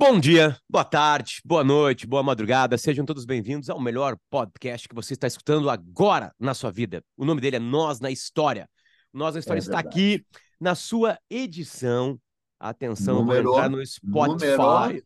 [0.00, 2.78] Bom dia, boa tarde, boa noite, boa madrugada.
[2.78, 7.02] Sejam todos bem-vindos ao melhor podcast que você está escutando agora na sua vida.
[7.16, 8.68] O nome dele é Nós na História.
[9.12, 10.24] Nós na História É está aqui
[10.60, 12.16] na sua edição.
[12.60, 15.02] Atenção, Número- vou entrar no Spotify.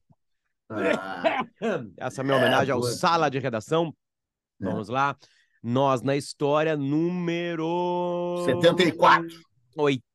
[0.68, 1.46] Ah,
[1.96, 2.92] Essa é a minha É, homenagem ao boa.
[2.92, 3.94] Sala de Redação.
[4.60, 4.66] É.
[4.66, 5.16] Vamos lá.
[5.62, 8.42] Nós na História, número...
[8.44, 9.26] 74.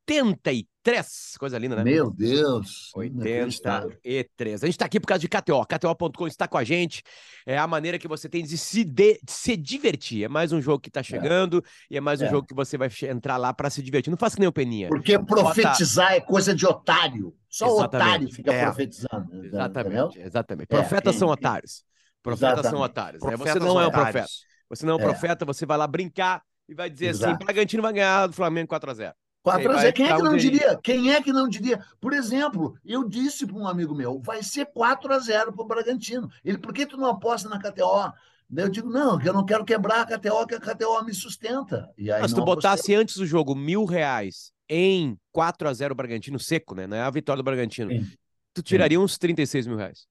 [0.08, 1.34] 83.
[1.38, 1.84] Coisa linda, né?
[1.84, 2.90] Meu Deus.
[2.96, 3.90] inacreditável.
[3.90, 4.62] 83.
[4.62, 5.64] A gente está aqui por causa de KTO.
[5.66, 7.02] KTO.com está com a gente.
[7.46, 10.24] É a maneira que você tem de se, de- de se divertir.
[10.24, 12.30] É mais um jogo que está chegando e é mais um É.
[12.30, 14.10] jogo que você vai entrar lá para se divertir.
[14.10, 14.88] Não faça que nem o Peninha.
[14.88, 17.34] Porque profetizar é coisa de otário.
[17.48, 18.06] Só Exatamente.
[18.08, 18.64] otário fica É.
[18.64, 19.24] profetizando.
[19.26, 19.44] entendeu?
[19.50, 20.66] Exatamente, exatamente.
[20.70, 21.84] É, Profetas são otários.
[22.22, 22.84] Profetas são Exatamente.
[22.90, 23.22] otários.
[23.22, 23.30] né?
[23.30, 24.26] Você Profetas não é um profeta.
[24.70, 25.02] Você não é um É.
[25.04, 27.44] profeta, você vai lá brincar e vai dizer assim: Exato.
[27.44, 29.14] Bragantino vai ganhar do Flamengo 4x0.
[29.50, 29.92] 4 a 0.
[29.92, 30.80] Quem é que não diria?
[30.82, 31.84] Quem é que não diria?
[32.00, 35.66] Por exemplo, eu disse para um amigo meu, vai ser 4 a 0 para o
[35.66, 36.30] Bragantino.
[36.44, 38.12] Ele, por que tu não aposta na KTO?
[38.50, 41.12] Daí eu digo, não, que eu não quero quebrar a KTO, que a KTO me
[41.12, 41.90] sustenta.
[41.98, 42.70] E aí Mas se tu não apostei.
[42.70, 46.86] botasse antes do jogo mil reais em 4x0 Bragantino seco, né?
[46.86, 47.90] Não é a vitória do Bragantino.
[47.90, 48.10] Sim.
[48.54, 50.06] Tu tiraria uns 36 mil reais.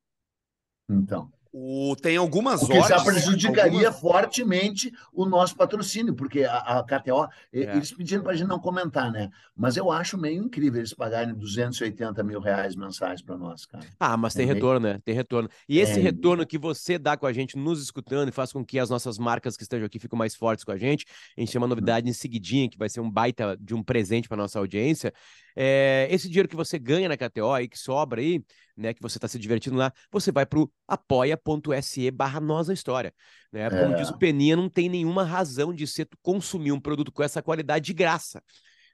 [0.90, 1.32] Então.
[1.54, 6.84] O, tem algumas O que já prejudicaria algumas- fortemente o nosso patrocínio, porque a, a
[6.84, 7.76] KTO, e- É.
[7.76, 9.30] eles pediram para a gente não comentar, né?
[9.56, 13.86] Mas eu acho meio incrível eles pagarem 280 mil reais mensais para nós, cara.
[14.00, 15.00] Ah, mas tem É retorno, né?
[15.04, 15.50] Tem retorno.
[15.68, 16.04] E esse É.
[16.04, 19.18] retorno que você dá com a gente, nos escutando, e faz com que as nossas
[19.18, 21.06] marcas que estejam aqui fiquem mais fortes com a gente.
[21.38, 24.28] A gente tem uma novidade em seguidinha, que vai ser um baita de um presente
[24.28, 25.14] para nossa audiência.
[25.56, 28.42] É, esse dinheiro que você ganha na KTO aí, que sobra aí,
[28.78, 28.94] né?
[28.94, 33.14] Que você está se divertindo lá, você vai pro apoia.se barra nós história.
[33.52, 33.70] Né?
[33.70, 34.12] Como diz É.
[34.12, 37.94] o Peninha, não tem nenhuma razão de você consumir um produto com essa qualidade de
[37.94, 38.42] graça.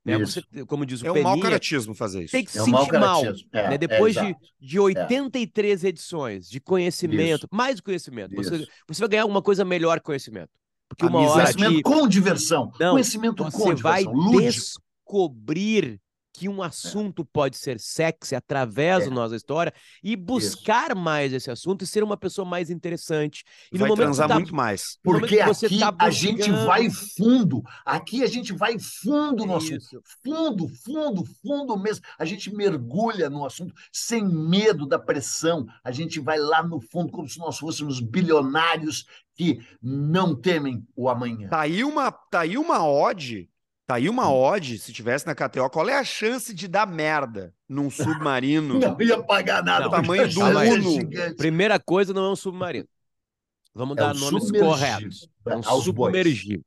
[0.06, 0.18] Né?
[0.22, 0.42] Isso.
[0.52, 2.32] Você, como diz o É um mau caratismo fazer isso.
[2.32, 3.24] tem que se É um sentir mal.
[3.26, 3.32] É,
[3.70, 3.76] né?
[3.76, 4.40] é, Depois de, exato.
[4.60, 8.68] de 83 edições de conhecimento, mais conhecimento, você, Isso.
[8.88, 10.50] você vai ganhar alguma coisa melhor que conhecimento.
[10.90, 11.40] Porque uma Amizade.
[11.40, 12.72] hora Conhecimento aqui com diversão.
[12.80, 14.14] Não, Conhecimento você com vai diversão.
[14.14, 14.42] Lúdico.
[14.52, 16.02] descobrir
[16.34, 19.06] que um assunto pode ser sexy através É.
[19.06, 19.72] do nossa história
[20.04, 23.44] e buscar mais esse assunto e ser uma pessoa mais interessante.
[23.72, 24.98] E Vai no momento transar tá- muito mais.
[25.04, 27.62] Porque aqui tá a gente buscando- vai fundo.
[27.86, 29.78] Aqui a gente vai fundo no assunto.
[29.78, 30.02] Isso.
[30.26, 32.04] Fundo, fundo, fundo mesmo.
[32.18, 35.66] A gente mergulha no assunto sem medo da pressão.
[35.84, 39.06] A gente vai lá no fundo, como se nós fôssemos bilionários
[39.36, 41.50] que não temem o amanhã.
[41.50, 43.50] Tá aí uma, tá aí uma odd,
[43.86, 47.54] tá aí uma odd, se tivesse na KTO, qual é a chance de dar merda
[47.68, 47.90] num
[48.24, 48.80] submarino?
[48.80, 49.86] Não ia pagar nada.
[49.86, 51.36] Não, tamanho do é Uno.
[51.36, 52.88] Primeira coisa, não é um submarino.
[53.74, 54.68] Vamos É dar um nomes submergível.
[54.70, 55.30] corretos.
[55.48, 55.84] É um bois.
[55.84, 56.64] submergível.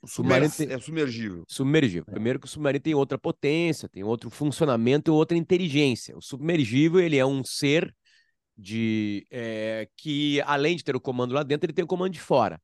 [0.00, 1.44] O submarino tem- É submergível.
[1.48, 2.04] Submergível.
[2.04, 6.16] Primeiro que o submarino tem outra potência, tem outro funcionamento e outra inteligência.
[6.16, 7.94] O submergível, ele é um ser
[8.56, 12.20] de eh, que, além de ter o comando lá dentro, ele tem o comando de
[12.20, 12.60] fora.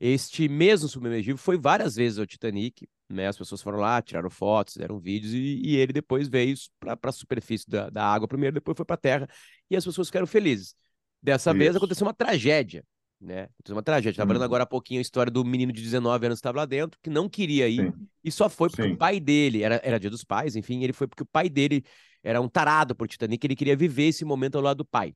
[0.00, 3.28] Este mesmo submergível foi várias vezes ao Titanic, né?
[3.28, 7.12] As pessoas foram lá, tiraram fotos, fizeram vídeos e, e ele depois veio para a
[7.12, 9.28] superfície da, da água primeiro, depois foi para a terra
[9.70, 10.74] e as pessoas ficaram felizes.
[11.22, 11.78] Dessa vez Isso.
[11.78, 12.84] aconteceu uma tragédia,
[13.20, 13.44] né?
[13.44, 14.10] Aconteceu uma tragédia.
[14.10, 14.46] Estava lendo Uhum.
[14.46, 17.08] agora há pouquinho a história do menino de 19 anos que estava lá dentro, que
[17.08, 18.08] não queria ir Sim.
[18.22, 18.92] e só foi porque Sim.
[18.92, 21.82] o pai dele, era, era dia dos pais, enfim, ele foi porque o pai dele
[22.22, 25.14] era um tarado por Titanic, ele queria viver esse momento ao lado do pai.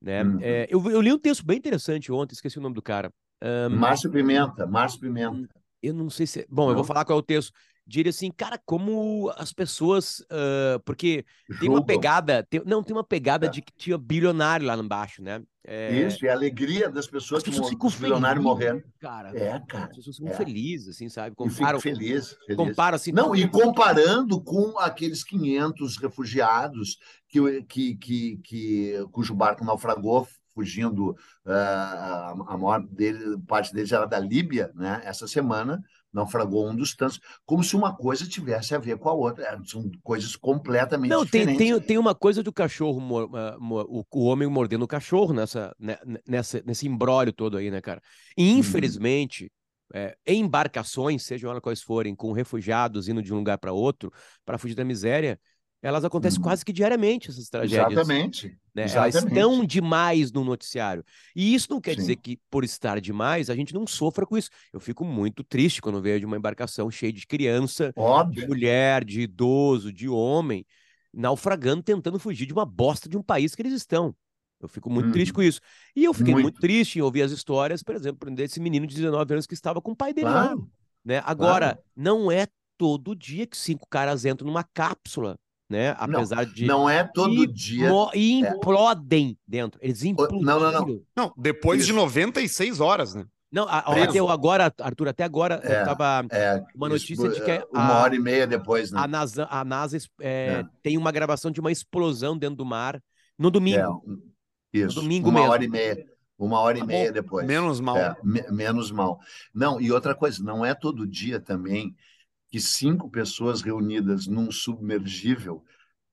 [0.00, 0.22] Né?
[0.22, 0.38] Uhum.
[0.40, 3.12] É, eu, eu li um texto bem interessante ontem, esqueci o nome do cara.
[3.42, 5.48] Ahn, Márcio Pimenta, Márcio Pimenta.
[5.82, 6.46] eu não sei se.
[6.50, 6.84] Bom, eu vou Não?
[6.84, 7.52] falar qual é o texto.
[7.86, 10.24] Diria assim, cara, como as pessoas.
[10.30, 11.24] ah, porque
[11.58, 11.82] tem uma Julgam.
[11.86, 12.46] pegada.
[12.48, 13.48] tem- não, tem uma pegada É.
[13.48, 15.42] de que tinha bilionário lá embaixo, né?
[15.66, 18.82] É, Isso, e a alegria das pessoas as que pessoas mor- ficam felizes, morrendo.
[19.00, 19.36] cara.
[19.36, 19.90] É, cara.
[19.90, 20.36] As pessoas ficam é.
[20.36, 21.34] felizes, assim, sabe?
[21.36, 22.56] Comparam, feliz, feliz.
[22.56, 23.12] comparam assim.
[23.12, 26.96] Não, e comparando com aqueles 500 refugiados
[27.28, 30.26] que, que, que, que, cujo barco naufragou
[30.60, 31.16] fugindo,
[31.46, 35.00] ah, a, maior dele, parte deles era da Líbia, né?
[35.04, 35.82] Essa semana
[36.12, 39.44] naufragou um dos tantos, como se uma coisa tivesse a ver com a outra.
[39.44, 41.56] É, São coisas completamente Não, tem, diferentes.
[41.70, 43.00] tem, tem uma coisa do cachorro,
[43.36, 45.96] ah, o, o homem mordendo o cachorro nessa, né,
[46.26, 48.00] nessa, nesse imbróglio todo aí, né, cara?
[48.36, 48.58] E, Uhum.
[48.58, 49.50] infelizmente,
[49.92, 54.12] é, em embarcações, sejam elas quais forem, com refugiados indo de um lugar para outro
[54.44, 55.40] para fugir da miséria,
[55.82, 56.44] elas acontecem Uhum.
[56.44, 57.92] quase que diariamente, essas tragédias.
[57.92, 58.48] Exatamente.
[58.74, 58.82] né?
[58.82, 59.26] Elas exatamente.
[59.38, 61.04] estão demais no noticiário.
[61.34, 62.00] E isso não quer Sim.
[62.00, 64.50] dizer que, por estar demais, a gente não sofra com isso.
[64.72, 68.48] Eu fico muito triste quando vejo uma embarcação cheia de criança, de Óbvio.
[68.48, 70.64] mulher, de idoso, de homem,
[71.12, 74.14] naufragando, tentando fugir de uma bosta de um país que eles estão.
[74.60, 75.36] Eu fico muito triste Uhum.
[75.36, 75.60] com isso.
[75.96, 76.44] E eu fiquei muito.
[76.44, 76.60] Muito.
[76.60, 79.92] triste em ouvir as histórias, por exemplo, desse menino de 19 anos que estava com
[79.92, 80.48] o pai dele lá.
[80.48, 80.70] Claro.
[81.02, 81.22] Né?
[81.24, 82.46] Agora, não é
[82.76, 85.38] todo dia que cinco caras entram numa cápsula
[85.70, 85.94] né?
[85.96, 86.66] Apesar de.
[86.66, 87.88] Não é todo dia.
[88.12, 89.50] E implodem é.
[89.50, 89.78] dentro.
[89.80, 90.42] Eles implodem.
[90.42, 91.02] Não, não, não.
[91.16, 91.86] Não, depois Isso.
[91.86, 93.24] de 96 horas, né?
[93.52, 97.66] Não, até agora, Arthur, até agora é, tava é, uma notícia isso, de que.
[97.72, 99.00] Uma a, hora e meia depois, né?
[99.00, 100.64] A NASA, a NASA é, é.
[100.82, 103.02] tem uma gravação de uma explosão dentro do mar
[103.36, 104.04] no domingo.
[104.72, 104.96] É, isso.
[104.96, 105.52] No domingo uma mesmo.
[105.52, 106.06] hora e meia.
[106.38, 107.46] Uma hora e tá meia depois.
[107.46, 107.96] Menos mal.
[107.96, 109.18] É, me, menos mal.
[109.52, 111.94] Não, e outra coisa, não é todo dia também
[112.50, 115.64] que cinco pessoas reunidas num submergível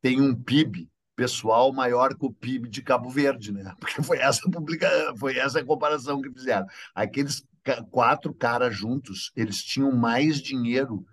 [0.01, 3.73] têm um PIB pessoal maior que o PIB de Cabo Verde, né?
[3.79, 4.87] Porque foi essa publica,
[5.17, 6.67] foi essa a comparação que fizeram.
[6.93, 7.43] Aqueles
[7.89, 11.05] quatro caras juntos, eles tinham mais dinheiro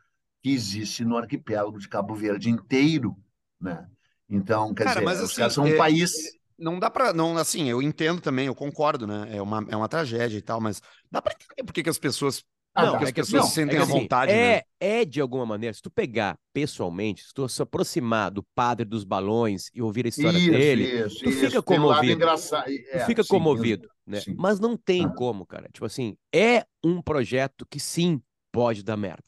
[0.43, 3.17] que existe no arquipélago de Cabo Verde inteiro,
[3.59, 3.89] né?
[4.29, 6.13] Então, quer Cara, dizer, mas, os assim, caras são um é, país
[6.57, 9.89] não dá para não assim eu entendo também eu concordo né é uma, é uma
[9.89, 10.81] tragédia e tal mas
[11.11, 12.45] dá para entender por que, que as pessoas
[12.75, 14.33] ah, não, é que as pessoas não, se sentem é à assim, vontade.
[14.33, 14.63] É, né?
[14.81, 19.05] é, de alguma maneira, se tu pegar pessoalmente, se tu se aproximar do padre dos
[19.05, 21.63] balões e ouvir a história isso, dele, isso, tu fica isso.
[21.63, 22.25] comovido.
[22.25, 24.21] É, tu fica sim, comovido, né?
[24.21, 24.35] Sim.
[24.37, 25.09] Mas não tem ah.
[25.09, 25.69] como, cara.
[25.73, 29.25] Tipo assim, é um projeto que sim pode dar merda.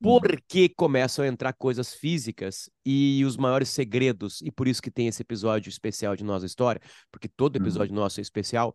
[0.00, 0.18] Hum.
[0.18, 5.06] Porque começam a entrar coisas físicas e os maiores segredos, e por isso que tem
[5.06, 6.80] esse episódio especial de Nossa História,
[7.12, 7.60] porque todo hum.
[7.60, 7.96] episódio hum.
[7.96, 8.74] nosso é especial.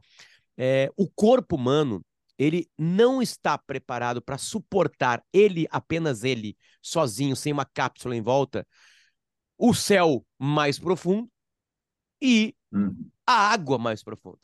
[0.55, 2.05] É, o corpo humano
[2.37, 8.67] ele não está preparado para suportar ele, apenas ele, sozinho, sem uma cápsula em volta,
[9.57, 11.29] o céu mais profundo
[12.21, 13.09] e uhum.
[13.25, 14.39] a água mais profunda.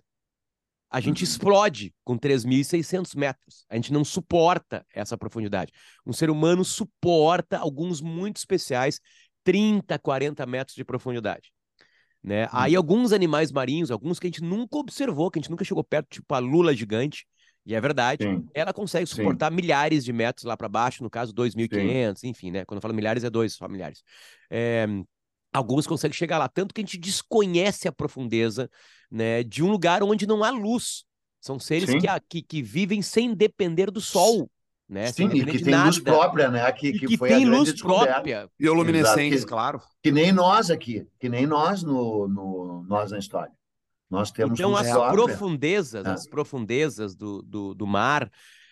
[0.92, 1.30] A gente uhum.
[1.30, 3.66] explode com 3.600 metros.
[3.70, 5.72] A gente não suporta essa profundidade.
[6.06, 9.00] Um ser humano suporta alguns muito especiais,
[9.44, 11.52] 30, 40 metros de profundidade.
[12.24, 12.46] Né?
[12.46, 12.50] Uhum.
[12.54, 15.84] Aí alguns animais marinhos, alguns que a gente nunca observou, que a gente nunca chegou
[15.84, 17.26] perto, tipo a lula gigante,
[17.66, 18.48] e é verdade, Sim.
[18.54, 19.56] ela consegue suportar Sim.
[19.56, 22.66] milhares de metros lá para baixo, no caso 2.500, enfim, né?
[22.66, 24.02] Quando eu falo milhares é dois, só milhares.
[24.50, 24.88] É,
[25.54, 28.70] alguns conseguem chegar lá, tanto que a gente desconhece a profundeza
[29.12, 31.04] né, de um lugar onde não há luz.
[31.42, 34.50] São seres que, que, que, vivem sem depender do sol.
[34.88, 35.12] Né?
[35.12, 35.86] Sim, e que tem nada.
[35.86, 36.70] luz própria, né?
[36.72, 38.50] Que, que, que foi tem luz própria.
[38.58, 39.80] Bioluminescentes, claro.
[40.02, 43.54] Que nem nós aqui, que nem nós no, no Nós na História.
[44.10, 46.10] Nós temos então, as profundezas, é.
[46.10, 48.30] as profundezas do, do, do mar,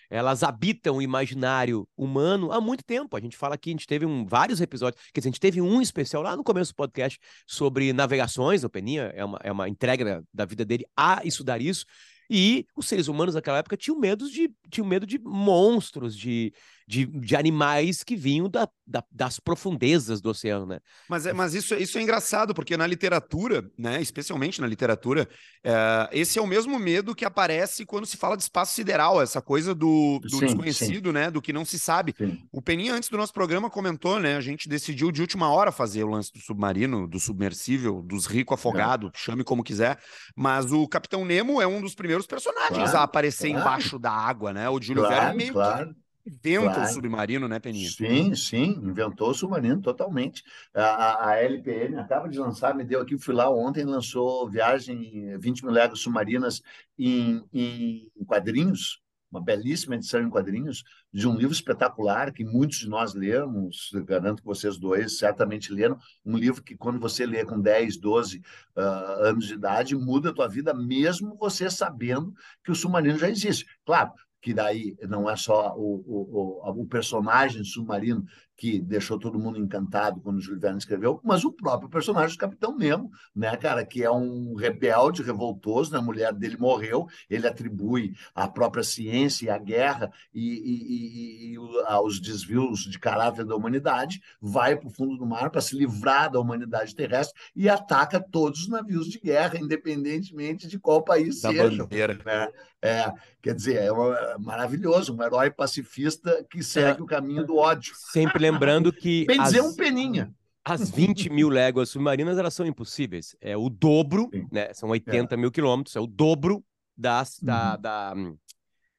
[0.09, 3.15] elas habitam o imaginário humano há muito tempo.
[3.15, 5.61] A gente fala aqui, a gente teve um, vários episódios, quer dizer, a gente teve
[5.61, 9.69] um especial lá no começo do podcast sobre navegações, o Peninha é uma, é uma
[9.69, 11.85] entrega da vida dele a estudar isso,
[12.29, 16.53] e os seres humanos naquela época tinham medo de, tinham medo de monstros, de,
[16.87, 20.79] de, de animais que vinham da, da, das profundezas do oceano, né?
[21.09, 25.27] Mas, é, mas isso, isso é engraçado, porque na literatura, né, especialmente na literatura,
[25.61, 29.41] é, esse é o mesmo medo que aparece quando se fala de espaço sideral, essa
[29.41, 31.13] coisa do, do sim, desconhecido, sim.
[31.13, 32.15] né, do que não se sabe.
[32.17, 32.41] Sim.
[32.53, 36.05] O Peninha, antes do nosso programa, comentou, né, a gente decidiu de última hora fazer
[36.05, 39.11] o lance do submarino, do submersível, dos rico afogado, é.
[39.13, 39.99] chame como quiser,
[40.33, 43.61] mas o Capitão Nemo é um dos primeiros personagens claro, a aparecer claro.
[43.61, 45.89] embaixo da água, né, o Júlio claro, Verne meio claro.
[45.89, 46.89] que inventa claro.
[46.89, 47.89] o submarino, né, Peninha?
[47.89, 50.43] Sim, sim, inventou o submarino totalmente.
[50.73, 55.63] A, a, LPM acaba de lançar, me deu aqui, fui lá ontem, lançou Viagem 20
[55.63, 56.61] mil léguas submarinas
[56.99, 59.01] em, em quadrinhos,
[59.31, 60.83] uma belíssima edição em quadrinhos,
[61.13, 65.97] de um livro espetacular que muitos de nós lemos, garanto que vocês dois certamente leram,
[66.25, 68.39] um livro que quando você lê com 10, 12
[68.75, 68.79] uh,
[69.25, 73.65] anos de idade, muda a tua vida, mesmo você sabendo que o submarino já existe.
[73.85, 78.23] Claro, que daí não é só o, o, o, personagem submarino
[78.57, 82.39] que deixou todo mundo encantado quando o Júlio Verne escreveu, mas o próprio personagem do
[82.39, 87.47] Capitão Nemo, né, cara, que é um rebelde, revoltoso, né, a mulher dele morreu, ele
[87.47, 93.45] atribui a própria ciência e a guerra e, e, e, e aos desvios de caráter
[93.45, 97.69] da humanidade, vai para o fundo do mar para se livrar da humanidade terrestre e
[97.69, 101.83] ataca todos os navios de guerra, independentemente de qual país da seja.
[101.83, 102.19] Bandeira.
[102.25, 102.49] Né?
[102.81, 103.11] É,
[103.41, 107.03] quer dizer, é, é maravilhoso, um herói pacifista que segue é.
[107.03, 107.93] o caminho do ódio.
[107.95, 109.25] Sempre lembrando que.
[109.27, 110.33] Bem dizer, um peninha.
[110.63, 113.35] As 20 mil léguas submarinas elas são impossíveis.
[113.39, 114.47] É o dobro, Sim.
[114.51, 114.73] né?
[114.73, 115.37] São 80 é.
[115.37, 116.63] mil quilômetros, é o dobro
[116.97, 117.81] das, da, uhum.
[117.81, 118.13] da,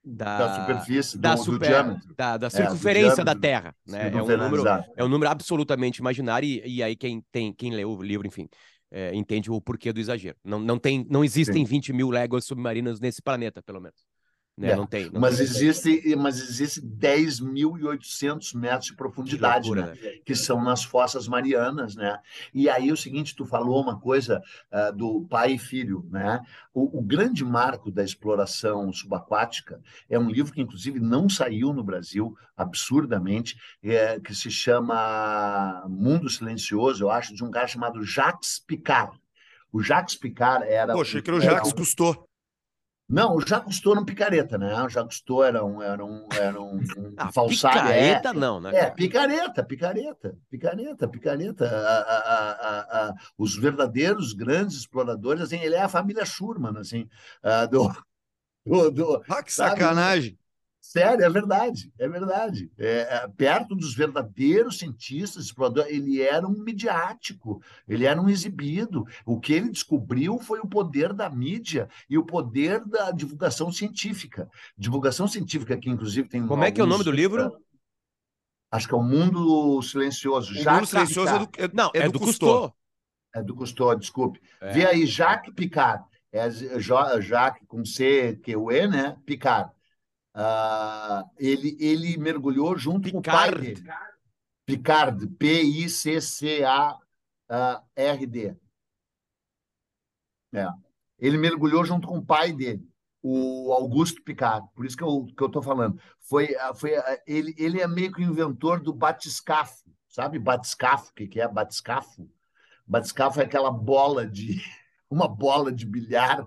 [0.05, 2.15] da, da, superfície, da, do, super, do diâmetro.
[2.15, 3.75] Da, da é, circunferência é, da Terra.
[3.87, 4.09] Né?
[4.09, 4.65] É, um número,
[4.97, 8.49] é um número absolutamente imaginário, e, e aí quem, tem, quem lê o livro, enfim,
[8.91, 10.37] é, entende o porquê do exagero.
[10.43, 11.71] Não, não, tem, não existem Sim.
[11.71, 14.08] 20 mil léguas submarinas nesse planeta, pelo menos.
[14.59, 14.73] Né?
[14.73, 14.77] É.
[14.77, 15.09] Não tem.
[15.11, 15.45] Não mas, tem.
[15.45, 20.01] Existe, mas existe 10.800 metros de profundidade, que, loucura, né?
[20.03, 20.19] né?
[20.25, 21.95] que são nas fossas marianas.
[21.95, 22.19] Né?
[22.53, 26.05] E aí o seguinte, tu falou uma coisa uh, do pai e filho.
[26.11, 26.41] Né?
[26.75, 31.85] O, o, grande marco da exploração subaquática é um livro que, inclusive, não saiu no
[31.85, 38.59] Brasil, absurdamente, é, que se chama Mundo Silencioso, eu acho, de um cara chamado Jacques
[38.59, 39.17] Picard.
[39.73, 40.95] O Jacques Picard era.
[40.95, 42.28] Poxa, que era o Jacques Cousteau.
[43.09, 44.75] Não, o Jacques Cousteau era um picareta, né?
[44.83, 47.81] O Jacques Cousteau era um, era um, era um, um ah, falsário.
[47.81, 48.77] Picareta é, não, né?
[48.77, 51.67] É, picareta, picareta, picareta, picareta.
[51.67, 57.09] A, a, a, os verdadeiros grandes exploradores, assim, ele é a família Schurman, assim,
[57.71, 57.91] do,
[58.67, 59.81] do, do Ah, que sabe?
[59.81, 60.39] sacanagem!
[60.81, 62.71] Sério, é verdade, é verdade.
[62.79, 69.05] É, é, perto dos verdadeiros cientistas, exploradores, ele era um midiático, ele era um exibido.
[69.27, 74.49] O que ele descobriu foi o poder da mídia e o poder da divulgação científica.
[74.79, 76.43] Divulgação científica que, inclusive, tem.
[76.43, 76.69] Como alguns...
[76.69, 77.59] é que é o nome do livro?
[78.71, 80.53] Acho que é o Mundo Silencioso.
[80.53, 82.75] O Mundo Silencioso é do, é, não, é, é do, do Cousteau.
[83.35, 84.41] É do Cousteau, desculpe.
[84.61, 84.73] É.
[84.73, 86.05] Vê aí, Jacques Picard.
[86.31, 89.17] É Jacques com C, Q, E, né?
[89.25, 89.71] Picard.
[90.39, 93.13] Uh, ele, ele mergulhou junto Picard.
[93.13, 93.83] com o pai dele.
[94.65, 96.17] Picard, P-I-C-C-A-R-D.
[100.55, 100.69] É.
[101.19, 102.89] Ele mergulhou junto com o pai dele,
[103.21, 104.65] o Augusto Picard.
[104.77, 106.01] Por isso que eu que eu tô falando.
[106.21, 106.93] Foi, foi
[107.27, 110.39] ele, ele é meio que o inventor do batiscafo, sabe?
[110.39, 112.31] Batiscafo, o que, que é batiscafo?
[112.87, 114.63] Batiscafo é aquela bola de
[115.11, 116.47] uma bola de bilhar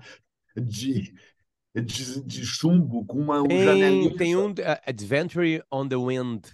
[0.56, 1.14] de
[1.74, 4.18] de, de chumbo com uma tem, janelinha.
[4.18, 6.46] Tem um uh, Adventure on the Wind,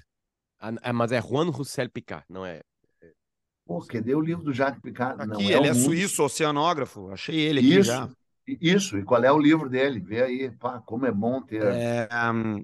[0.62, 2.62] uh, mas é Juan Roussel Picard, não é?
[3.66, 5.22] Pô, cadê o livro do Jacques Picard?
[5.22, 7.12] Aqui, não, é ele é, é suíço, oceanógrafo.
[7.12, 8.10] Achei ele aqui isso, já.
[8.48, 10.00] Isso, e qual é o livro dele?
[10.00, 11.64] Vê aí, pá, como é bom ter.
[11.64, 12.64] É, um...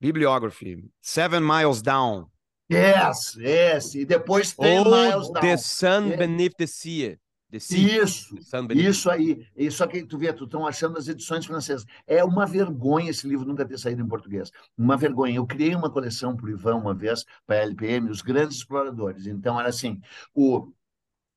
[0.00, 0.90] Bibliography.
[1.00, 2.28] Seven Miles Down.
[2.72, 3.94] Yes, yes.
[3.94, 5.40] E depois oh, Miles Down.
[5.40, 7.16] The Sun Beneath the Sea.
[7.52, 8.36] Isso,
[8.88, 9.46] isso aí.
[9.70, 11.84] Só que tu vê, tu estão achando as edições francesas.
[12.06, 14.50] É uma vergonha esse livro nunca ter saído em português.
[14.78, 15.36] Uma vergonha.
[15.36, 19.26] Eu criei uma coleção para o Ivan uma vez, para a LPM, Os Grandes Exploradores.
[19.26, 20.00] Então, era assim,
[20.34, 20.72] o,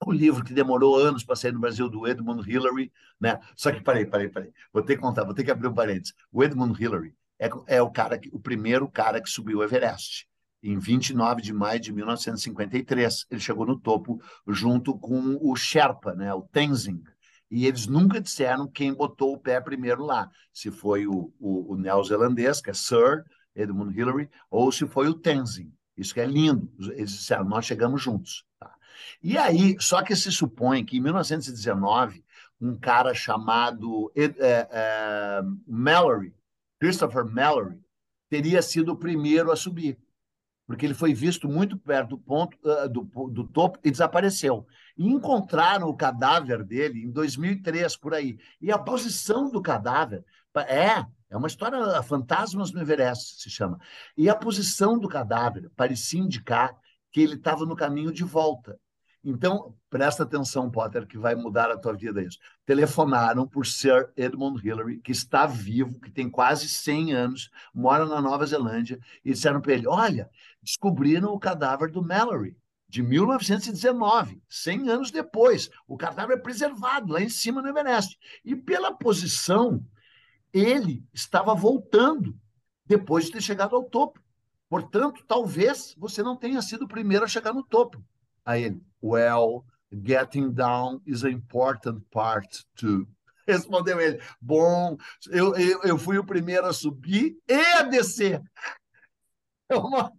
[0.05, 3.39] o livro que demorou anos para sair no Brasil, do Edmund Hillary, né?
[3.55, 4.53] Só que, parei, parei, parei.
[4.71, 6.13] Vou ter que contar, vou ter que abrir um parênteses.
[6.31, 10.27] O Edmund Hillary é, é o cara, que, o primeiro cara que subiu o Everest
[10.63, 13.27] em 29 de maio de 1953.
[13.29, 17.03] Ele chegou no topo junto com o Sherpa, né, o Tenzing.
[17.51, 21.77] E eles nunca disseram quem botou o pé primeiro lá, se foi o, o, o
[21.77, 23.23] neozelandês, que é Sir
[23.55, 25.71] Edmund Hillary, ou se foi o Tenzing.
[25.95, 26.71] Isso que é lindo.
[26.79, 28.43] Eles disseram, nós chegamos juntos.
[28.59, 28.73] Tá?
[29.21, 32.23] E aí, só que se supõe que em 1919,
[32.59, 36.33] um cara chamado é, é, Mallory,
[36.79, 37.77] Christopher Mallory,
[38.29, 39.99] teria sido o primeiro a subir
[40.65, 44.65] porque ele foi visto muito perto do ponto uh, do, do topo e desapareceu.
[44.97, 48.37] E encontraram o cadáver dele em 2003 por aí.
[48.61, 50.23] E a posição do cadáver
[50.67, 53.79] é é uma história fantasmas no Everest se chama.
[54.15, 56.77] E a posição do cadáver parecia indicar
[57.11, 58.79] que ele estava no caminho de volta.
[59.23, 62.37] Então, presta atenção, Potter, que vai mudar a tua vida isso.
[62.65, 68.21] Telefonaram por Sir Edmund Hillary, que está vivo, que tem quase 100 anos, mora na
[68.21, 70.29] Nova Zelândia, e disseram para ele: Olha,
[70.61, 72.57] descobriram o cadáver do Mallory,
[72.89, 75.69] de 1919, 100 anos depois.
[75.87, 78.19] O cadáver é preservado lá em cima no Everest.
[78.43, 79.83] E pela posição,
[80.51, 82.37] ele estava voltando
[82.85, 84.21] depois de ter chegado ao topo.
[84.69, 88.03] Portanto, talvez você não tenha sido o primeiro a chegar no topo.
[88.45, 89.65] A ele, well,
[90.03, 93.07] getting down is an important part too.
[93.47, 94.95] Respondeu ele, bom,
[95.29, 98.41] eu, eu, eu fui o primeiro a subir e a descer.
[99.69, 100.11] É uma...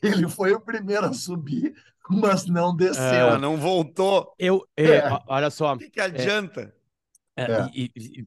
[0.00, 1.74] Ele foi o primeiro a subir,
[2.08, 3.02] mas não desceu.
[3.02, 4.32] É, não voltou.
[4.38, 5.18] Eu, é, é.
[5.26, 5.74] Olha só.
[5.74, 6.72] O que, que adianta?
[7.36, 7.70] É, é.
[7.74, 8.24] E, e,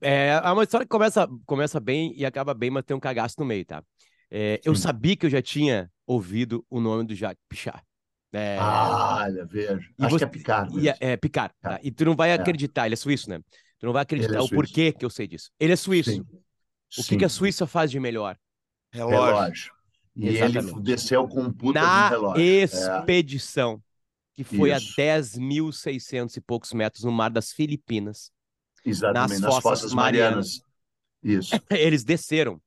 [0.00, 3.36] é, é uma história que começa, começa bem e acaba bem, mas tem um cagaço
[3.38, 3.82] no meio, tá?
[4.30, 7.84] É, eu sabia que eu já tinha ouvido o nome do Jacques Pichard.
[8.34, 8.58] É...
[8.58, 9.88] Ah, vejo.
[9.98, 10.18] Acho você...
[10.18, 10.80] que é Picard.
[10.80, 11.54] E, é, é Picard.
[11.60, 11.78] Tá?
[11.82, 12.34] E tu não vai é.
[12.34, 13.40] acreditar, ele é suíço, né?
[13.78, 15.50] Tu não vai acreditar é o porquê que eu sei disso.
[15.58, 16.10] Ele é suíço.
[16.10, 16.26] Sim.
[16.98, 18.38] O que, que a Suíça faz de melhor?
[18.92, 19.24] Relógio.
[19.24, 19.72] relógio.
[20.16, 20.74] E Exatamente.
[20.74, 22.44] ele desceu com um puta Na de relógio.
[22.44, 23.82] expedição,
[24.32, 25.00] que foi Isso.
[25.00, 28.30] a 10.600 e poucos metros no mar das Filipinas.
[28.84, 30.62] Exatamente, nas, nas Fossas, Fossas Marianas.
[31.22, 31.50] Marianas.
[31.50, 31.60] Isso.
[31.70, 32.60] Eles desceram.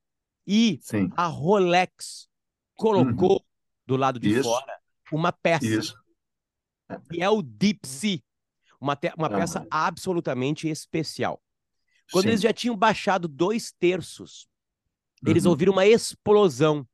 [0.46, 1.10] E Sim.
[1.16, 2.28] a Rolex
[2.76, 3.46] colocou uhum.
[3.86, 4.44] do lado de Isso.
[4.44, 4.78] fora
[5.12, 5.66] uma peça.
[5.66, 5.96] Isso.
[7.12, 8.20] Que é o Deep Sea.
[8.80, 11.42] Uma, uma peça absolutamente especial.
[12.12, 12.30] Quando Sim.
[12.30, 14.48] eles já tinham baixado dois terços,
[15.26, 15.52] eles Uhum.
[15.52, 16.88] ouviram uma explosão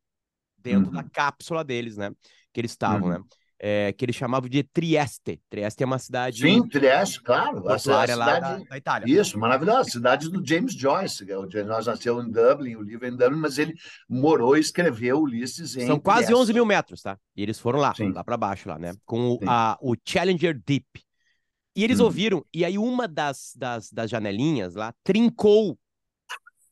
[0.57, 0.93] dentro Uhum.
[0.95, 2.11] da cápsula deles, né?
[2.53, 3.19] Que eles estavam, Uhum.
[3.19, 3.23] né?
[3.65, 5.39] É, que eles chamavam de Trieste.
[5.49, 7.59] Trieste é uma cidade Sim, Trieste, claro.
[7.69, 8.65] Essa é a portuária lá da, cidade.
[8.67, 9.21] da Itália.
[9.21, 9.89] Isso, maravilhosa.
[9.89, 11.23] Cidade do James Joyce.
[11.23, 13.73] O James Joyce nasceu em Dublin, o livro é em Dublin, mas ele
[14.09, 16.41] morou e escreveu Ulisses em São quase Trieste.
[16.41, 17.17] 11 mil metros, tá?
[17.37, 18.11] E eles foram lá, Sim.
[18.11, 18.91] lá para baixo, lá, né?
[19.05, 21.01] Com o, a, o Challenger Deep.
[21.73, 22.05] E eles Uhum.
[22.05, 25.79] ouviram, e aí uma das, das, das janelinhas lá trincou.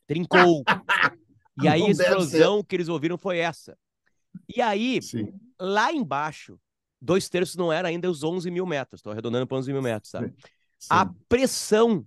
[0.05, 0.63] Trincou.
[1.63, 3.77] e aí a explosão que eles ouviram foi essa.
[4.53, 5.31] E aí, Sim.
[5.57, 6.59] lá embaixo,
[7.01, 8.99] dois terços não era ainda os 11 mil metros.
[8.99, 10.21] Estou arredondando para 11 mil metros, tá?
[10.21, 10.33] Sim.
[10.89, 12.05] A pressão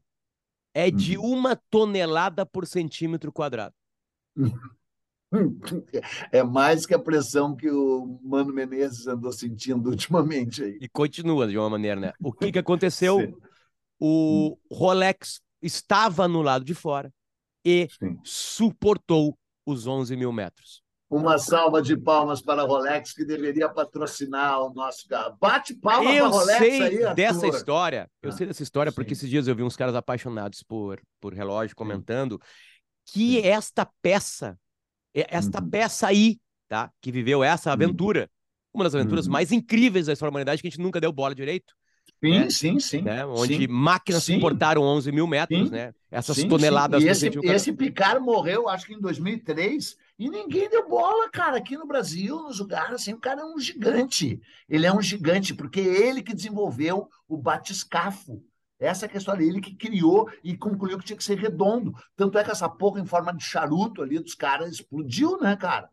[0.74, 1.32] é de Uhum.
[1.32, 3.74] uma tonelada por centímetro quadrado.
[6.30, 10.78] É mais que a pressão que o Mano Menezes andou sentindo ultimamente aí.
[10.80, 12.12] E continua de uma maneira, né?
[12.22, 13.20] O que, que aconteceu?
[13.20, 13.34] Sim,
[13.98, 17.12] O Rolex estava no lado de fora
[17.64, 18.16] e sim.
[18.22, 19.36] suportou
[19.66, 20.83] os 11 mil metros.
[21.14, 25.36] Uma salva de palmas para a Rolex, que deveria patrocinar o nosso carro.
[25.40, 27.14] Bate palma para a Eu Rolex sei aí, Arthur.
[27.14, 29.12] dessa história, eu Ah, sei dessa história porque sim.
[29.14, 32.40] esses dias eu vi uns caras apaixonados por, por relógio comentando
[33.06, 34.58] que esta peça,
[35.14, 35.70] esta Uhum.
[35.70, 36.90] peça aí, tá?
[37.00, 38.30] Que viveu essa aventura,
[38.72, 39.32] uma das aventuras Uhum.
[39.32, 41.74] mais incríveis da história da humanidade que a gente nunca deu bola direito,
[42.22, 42.50] Sim, né?
[42.50, 43.02] sim, sim.
[43.02, 43.24] né?
[43.26, 43.66] Onde sim.
[43.68, 44.34] máquinas Sim.
[44.34, 45.70] suportaram 11 mil metros, Sim.
[45.70, 45.92] né?
[46.10, 47.08] Essas Sim, toneladas sim.
[47.08, 51.76] E esse, esse Picard morreu, acho que em 2003, e ninguém deu bola, cara, aqui
[51.76, 54.40] no Brasil, nos lugares, assim, o cara é um gigante.
[54.68, 58.42] Ele é um gigante, porque é ele que desenvolveu o batiscafo.
[58.78, 61.92] Essa que é a história, ele que criou e concluiu que tinha que ser redondo.
[62.16, 65.86] Tanto é que essa porra em forma de charuto ali dos caras explodiu, né, cara?
[65.86, 65.92] Que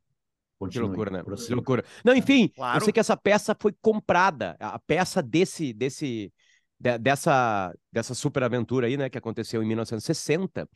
[0.59, 1.23] Continue, loucura, né?
[1.23, 1.83] Que loucura.
[2.05, 2.77] Não, enfim, Claro.
[2.77, 4.55] eu sei que essa peça foi comprada.
[4.59, 6.31] A peça desse, desse,
[6.79, 10.67] de- dessa, dessa super aventura aí, né, que aconteceu em 1960.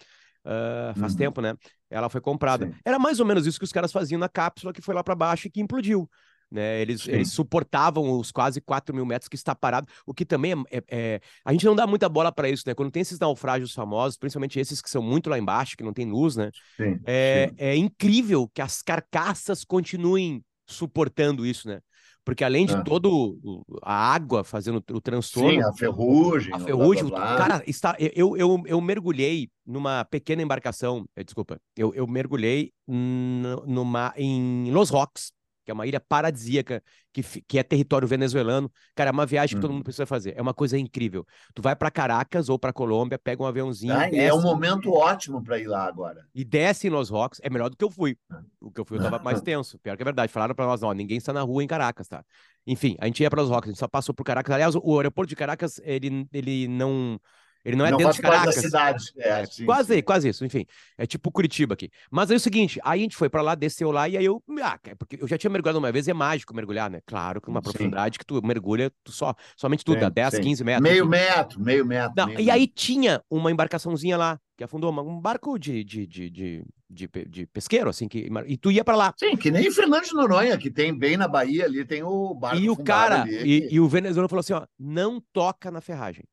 [0.47, 1.17] ah, faz Uhum.
[1.17, 1.55] tempo, né?
[1.95, 2.65] Ela foi comprada.
[2.67, 2.73] Sim.
[2.83, 5.15] Era mais ou menos isso que os caras faziam na cápsula que foi lá para
[5.15, 6.09] baixo e que implodiu.
[6.51, 6.81] Né?
[6.81, 10.77] Eles, eles suportavam os quase 4 mil metros que está parado, o que também é,
[10.77, 12.73] é- é- A gente não dá muita bola para isso, né?
[12.75, 16.05] Quando tem esses naufrágios famosos, principalmente esses que são muito lá embaixo, que não tem
[16.05, 16.51] luz, né?
[16.77, 17.55] Sim, É, sim.
[17.57, 21.79] é incrível que as carcaças continuem suportando isso, né?
[22.25, 22.81] Porque além de Ah.
[22.81, 23.39] todo
[23.83, 26.51] a água fazendo o transtorno, Sim, a ferrugem.
[26.53, 27.35] a blá, ferrugem, blá, o- blá.
[27.37, 34.11] cara, está, eu, eu, eu mergulhei numa pequena embarcação, eh, desculpa, eu, eu mergulhei numa,
[34.17, 35.31] em Los Roques,
[35.63, 38.71] que é uma ilha paradisíaca, que, que é território venezuelano.
[38.95, 39.77] Cara, é uma viagem que todo Uhum.
[39.77, 40.35] mundo precisa fazer.
[40.37, 41.25] É uma coisa incrível.
[41.55, 44.41] Tu vai para Caracas ou para Colômbia, pega um aviãozinho, Ah, e é desce, um
[44.43, 46.23] momento ótimo para ir lá agora.
[46.35, 48.15] e desce em Los Roques, é melhor do que eu fui.
[48.65, 49.77] O que eu fui eu tava mais tenso.
[49.77, 50.31] Pior que é verdade.
[50.31, 52.25] Falaram pra nós, ó, ninguém está na rua em Caracas, tá?
[52.65, 54.53] Enfim, a gente ia para Los Roques, a gente só passou por Caracas.
[54.53, 57.19] Aliás, o aeroporto de Caracas, ele, ele não.
[57.65, 58.61] Ele não é Não dentro de parte da Caracas.
[58.61, 59.03] cidade.
[59.17, 60.01] É, É, sim, quase, sim.
[60.03, 60.65] quase isso, enfim.
[60.97, 61.89] É tipo Curitiba aqui.
[62.11, 64.23] Mas aí é o seguinte, aí a gente foi pra lá, desceu lá, e aí
[64.25, 64.41] eu.
[64.61, 67.01] Ah, é porque eu já tinha mergulhado uma vez, é mágico mergulhar, né?
[67.05, 67.63] Claro que uma Sim.
[67.71, 70.41] profundidade que tu mergulha, tu só, somente tu, dá 10, sim.
[70.41, 70.83] 15 metros.
[70.89, 72.13] Meio metro, meio metro.
[72.15, 72.53] Não, meio e metro.
[72.53, 77.45] aí tinha uma embarcaçãozinha lá, que afundou, um barco de, de, de, de, de, de
[77.47, 79.13] pesqueiro, assim, que, e tu ia pra lá.
[79.17, 82.57] Sim, que nem Fernando de Noronha, que tem bem na Bahia ali, tem o barco
[82.57, 85.81] E o cara, ali, e, que- e o venezuelano falou assim: ó, não toca na
[85.81, 86.23] ferragem.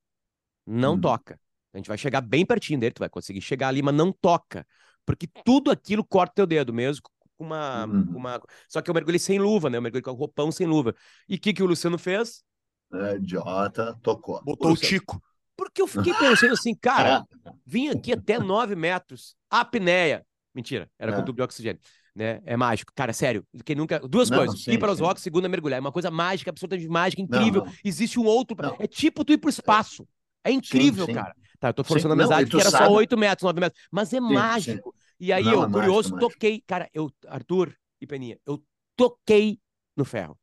[0.67, 1.01] Não Hum.
[1.01, 1.39] toca.
[1.75, 4.67] A gente vai chegar bem pertinho dele, tu vai conseguir chegar ali, mas não toca.
[5.07, 7.03] Porque tudo aquilo corta teu dedo mesmo,
[7.37, 8.41] com uma, com uma...
[8.69, 9.79] Só que eu mergulhei sem luva, né?
[9.79, 10.95] Eu mergulhei com o roupão sem luva.
[11.29, 12.45] E o que, que o Luciano fez?
[12.93, 14.43] É, idiota, tocou.
[14.45, 14.77] Botou o.
[14.77, 15.21] Tico.
[15.57, 17.25] Porque eu fiquei pensando assim, cara,
[17.67, 20.25] vim aqui até 9 metros, apneia.
[20.55, 21.23] Mentira, era com É.
[21.25, 21.81] tubo de oxigênio.
[22.15, 22.43] Né?
[22.45, 22.93] É mágico.
[22.95, 23.47] Cara, sério.
[23.65, 23.99] Quem nunca...
[23.99, 24.63] Duas Não, coisas.
[24.63, 25.79] sim, ir para os rocks, segunda, mergulhar.
[25.79, 27.65] É uma coisa mágica, absolutamente mágica, Não, incrível.
[27.65, 27.73] não.
[27.83, 28.55] Existe um outro.
[28.61, 28.77] Não.
[28.79, 30.07] É tipo tu ir pro espaço.
[30.45, 31.15] É incrível, sim.
[31.15, 31.35] cara.
[31.61, 33.61] Tá, eu tô Sim, forçando a não, amizade, que era só sabe- 8 metros, 9
[33.61, 33.81] metros.
[33.91, 34.95] Mas é mágico.
[35.21, 36.33] E aí, Não, eu, é mágico, curioso, é mágico.
[36.33, 36.63] toquei.
[36.67, 38.63] Cara, eu, Arthur e Peninha, eu
[38.97, 39.61] toquei
[39.97, 40.37] no ferro.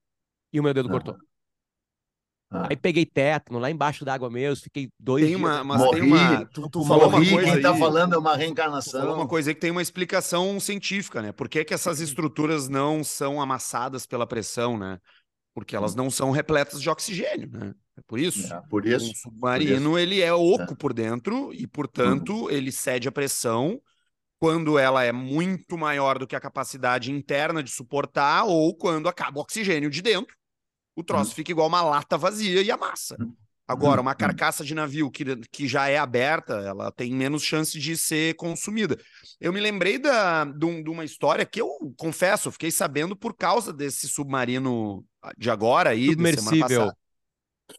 [0.54, 0.92] E o meu dedo Ah.
[0.92, 1.18] cortou.
[2.52, 2.68] Ah.
[2.70, 5.40] Aí peguei tétano lá embaixo da água mesmo, fiquei dois Tem dias.
[5.40, 6.46] uma, mas Morri, tem uma.
[6.48, 9.02] Tu, tu falou uma coisa quem tá falando é uma reencarnação.
[9.02, 11.32] falou uma coisa aí que tem uma explicação científica, né?
[11.32, 15.00] Por que, que essas estruturas não são amassadas pela pressão, né?
[15.54, 17.76] Porque elas não são repletas de oxigênio, né?
[18.00, 18.54] É por isso.
[18.54, 19.14] É, por Um isso.
[19.14, 23.82] submarino, ele é oco por dentro e, portanto, ele cede a pressão
[24.40, 29.40] quando ela é muito maior do que a capacidade interna de suportar ou quando acaba
[29.40, 30.36] o oxigênio de dentro.
[30.96, 33.20] O troço fica igual uma lata vazia e amassa.
[33.68, 34.16] Agora, uma Hum.
[34.16, 38.98] carcaça de navio que, que já é aberta, ela tem menos chance de ser consumida.
[39.40, 43.36] Eu me lembrei da, de, de uma história que eu confesso, eu fiquei sabendo por
[43.36, 45.06] causa desse submarino
[45.38, 46.92] de agora aí, Submersível.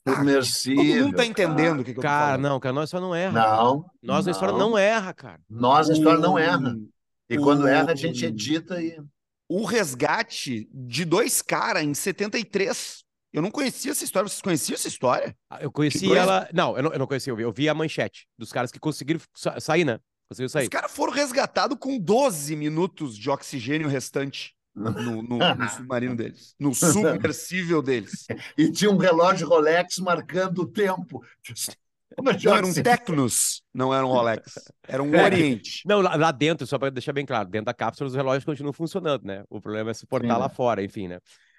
[0.08, 0.84] Submersível.
[0.84, 2.42] Todo mundo tá entendendo o que, que eu tô Cara, falando.
[2.42, 3.32] não, cara, nós só não erra.
[3.32, 3.90] Não.
[4.02, 5.40] Nós na história não erra, cara.
[5.48, 6.76] Nós na história não erra.
[7.28, 8.98] E quando erra, a gente edita e.
[9.48, 13.02] O resgate de dois caras em 73.
[13.32, 14.28] Eu não conhecia essa história.
[14.28, 15.36] Vocês conheciam essa história?
[15.48, 16.48] Ah, Eu conheci dois- ela.
[16.52, 18.78] Não, eu não, eu não conheci, eu vi, eu vi a manchete dos caras que
[18.78, 19.98] conseguiram sa- sair, né?
[20.28, 20.64] Conseguiram sair.
[20.64, 26.54] Os caras foram resgatados com 12 minutos de oxigênio restante no, no- no submarino deles.
[26.58, 28.26] No submersível deles.
[28.56, 31.22] E tinha um relógio Rolex marcando o tempo.
[32.18, 34.54] Não, era um Tecnos, não era um Rolex.
[34.86, 35.24] Era um É.
[35.24, 35.82] Oriente.
[35.86, 38.72] Não, lá, lá dentro, só para deixar bem claro, dentro da cápsula os relógios continuam
[38.72, 39.44] funcionando, né?
[39.48, 40.54] O problema é suportar Sim, lá né?
[40.54, 41.18] fora, enfim, né?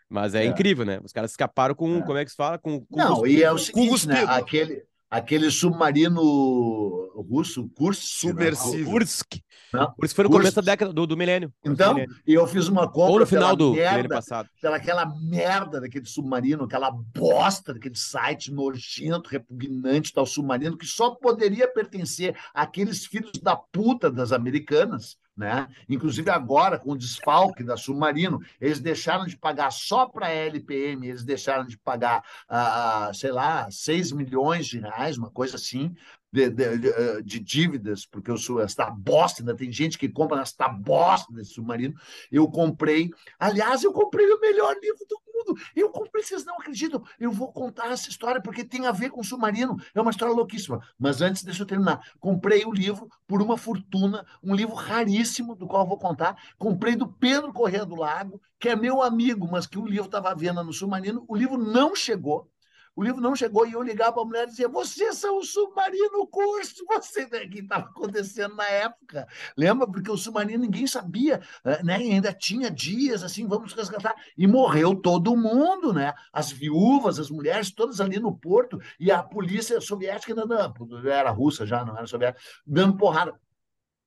[0.10, 0.48] Mas é, É.
[0.48, 1.00] incrível, né?
[1.04, 2.02] Os caras escaparam com, É.
[2.02, 2.58] como é que se fala?
[2.58, 4.26] Com, com Não, e é o seguinte, né?
[4.28, 8.02] Aquele, aquele submarino russo, Kursk.
[8.02, 8.92] Submersível.
[8.92, 9.36] Kursk.
[9.74, 10.42] Não, Kursk foi no Kursk.
[10.42, 11.54] começo da década do, do milênio.
[11.66, 12.16] Então, Milênio.
[12.26, 14.50] e eu fiz uma compra Ou no final do milênio merda, passado.
[14.62, 21.12] pela aquela merda daquele submarino, aquela bosta daquele site nojento, repugnante tal submarino, que só
[21.12, 25.68] poderia pertencer àqueles filhos da puta das americanas, né?
[25.88, 31.08] Inclusive agora, com o desfalque da submarino, eles deixaram de pagar só para a LPM,
[31.08, 35.96] eles deixaram de pagar, ah, ah, sei lá, 6 milhões de reais, uma coisa assim,
[36.32, 40.42] de, de- eh, de dívidas, porque eu sou esta bosta, ainda tem gente que compra
[40.42, 41.94] esta bosta desse submarino.
[42.32, 45.60] Eu comprei, aliás, eu comprei o melhor livro do mundo.
[45.76, 47.04] Eu comprei, vocês não acreditam.
[47.20, 49.76] Eu vou contar essa história porque tem a ver com submarino.
[49.94, 50.80] É uma história louquíssima.
[50.98, 52.00] Mas antes, deixa eu terminar.
[52.20, 56.36] Comprei o livro por uma fortuna, um livro raríssimo, do qual eu vou contar.
[56.58, 60.32] Comprei do Pedro Corrêa do Lago, que é meu amigo, mas que o livro estava
[60.32, 61.26] à venda no submarino.
[61.28, 62.50] O livro não chegou.
[62.96, 65.44] O livro não chegou e eu ligava para a mulher e dizia: Vocês são o
[65.44, 67.48] submarino curso, você né?
[67.48, 69.28] que estava acontecendo na época.
[69.58, 69.88] Lembra?
[69.88, 72.02] Porque o submarino ninguém sabia, eh, né?
[72.02, 74.14] E ainda tinha dias assim, vamos resgatar.
[74.38, 76.14] E morreu todo mundo, né?
[76.34, 81.32] As viúvas, as mulheres, todas ali no porto, e a polícia soviética, não, não, era
[81.32, 83.40] russa já, não era soviética, dando porrada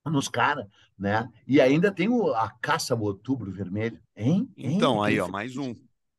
[0.05, 0.67] nos caras,
[0.99, 1.29] né?
[1.47, 4.53] E ainda tem o, a caça ao outubro vermelho, hein?
[4.57, 4.77] Hein?
[4.77, 5.75] Então, aí, ó, mais um.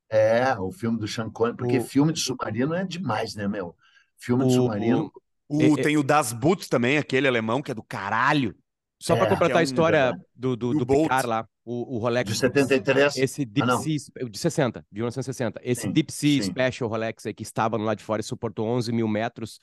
[0.09, 3.75] É, o filme do Sean Connery, porque O- filme de submarino é demais, né, meu?
[4.17, 5.11] Filme de O- submarino.
[5.47, 8.55] O, tem o Das Boot também, aquele alemão que é do caralho.
[8.99, 10.85] Só É, para completar que é a um- história do, do, do do.
[11.03, 12.31] Picard lá, o, o Rolex.
[12.31, 13.15] De 73?
[13.17, 13.77] Esse Deep Ah.
[13.77, 13.97] Sea,
[14.29, 15.59] de 60, de 1960.
[15.63, 16.49] Esse Sim, Deep Sea sim.
[16.49, 19.59] Special Rolex aí que estava no lado de fora e suportou 11 mil metros,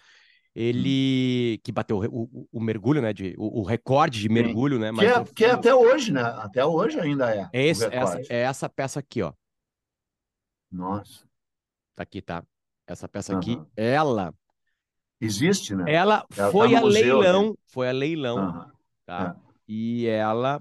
[0.55, 3.13] ele que bateu o, o- o mergulho, né?
[3.13, 4.91] De, o, o recorde de mergulho, né?
[4.91, 6.23] Que mais é, que é até hoje, né?
[6.23, 7.49] Até hoje ainda é.
[7.53, 9.33] Esse- o essa, é essa peça aqui, ó.
[10.73, 11.27] Nossa.
[11.95, 12.43] Tá aqui, tá?
[12.87, 13.67] Essa peça aqui, Aham.
[13.77, 14.35] ela,
[15.21, 15.85] Existe, né?
[15.87, 18.73] ela Ela foi tá a museu, leilão, foi a leilão,
[19.07, 19.37] tá?
[19.69, 20.61] E ela,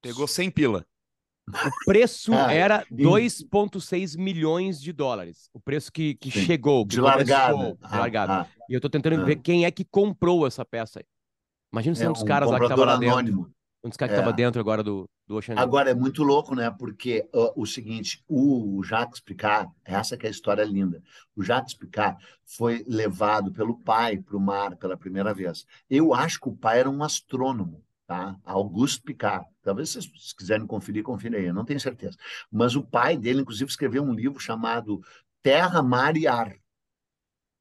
[0.00, 0.84] Pegou 100 pila.
[1.48, 5.48] o preço Ah, era em- 2,6 milhões de dólares.
[5.52, 6.44] O preço que, que Sim.
[6.44, 7.52] chegou, que De largada.
[7.54, 8.32] começou, de Ah, largada.
[8.42, 8.46] ah.
[8.68, 9.24] E eu tô tentando Ah.
[9.24, 11.04] ver quem é que comprou essa peça aí.
[11.72, 13.16] Imagina se é É um dos um caras lá que tava comprador lá dentro.
[13.18, 13.54] anônimo.
[13.84, 14.22] Um dos caras que É.
[14.22, 15.56] tava dentro agora do, do Ocean.
[15.58, 16.70] Agora é muito louco, né?
[16.70, 21.02] Porque ó, o seguinte, o Jacques Picard, essa que é a história linda.
[21.34, 25.66] O Jacques Picard foi levado pelo pai para o mar pela primeira vez.
[25.90, 28.36] Eu acho que o pai era um astrônomo, tá?
[28.44, 29.46] Auguste Picard.
[29.62, 32.16] Talvez vocês se quiserem conferir, confira aí, eu não tenho certeza.
[32.50, 35.00] Mas o pai dele, inclusive, escreveu um livro chamado
[35.42, 36.56] Terra, Mar e Ar.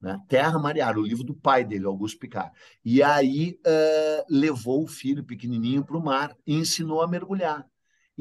[0.01, 0.17] Né?
[0.27, 2.51] Terra, Mar e Ar, o livro do pai dele, Auguste Picard.
[2.83, 7.70] E aí eh, levou o filho pequenininho para o mar e ensinou a mergulhar.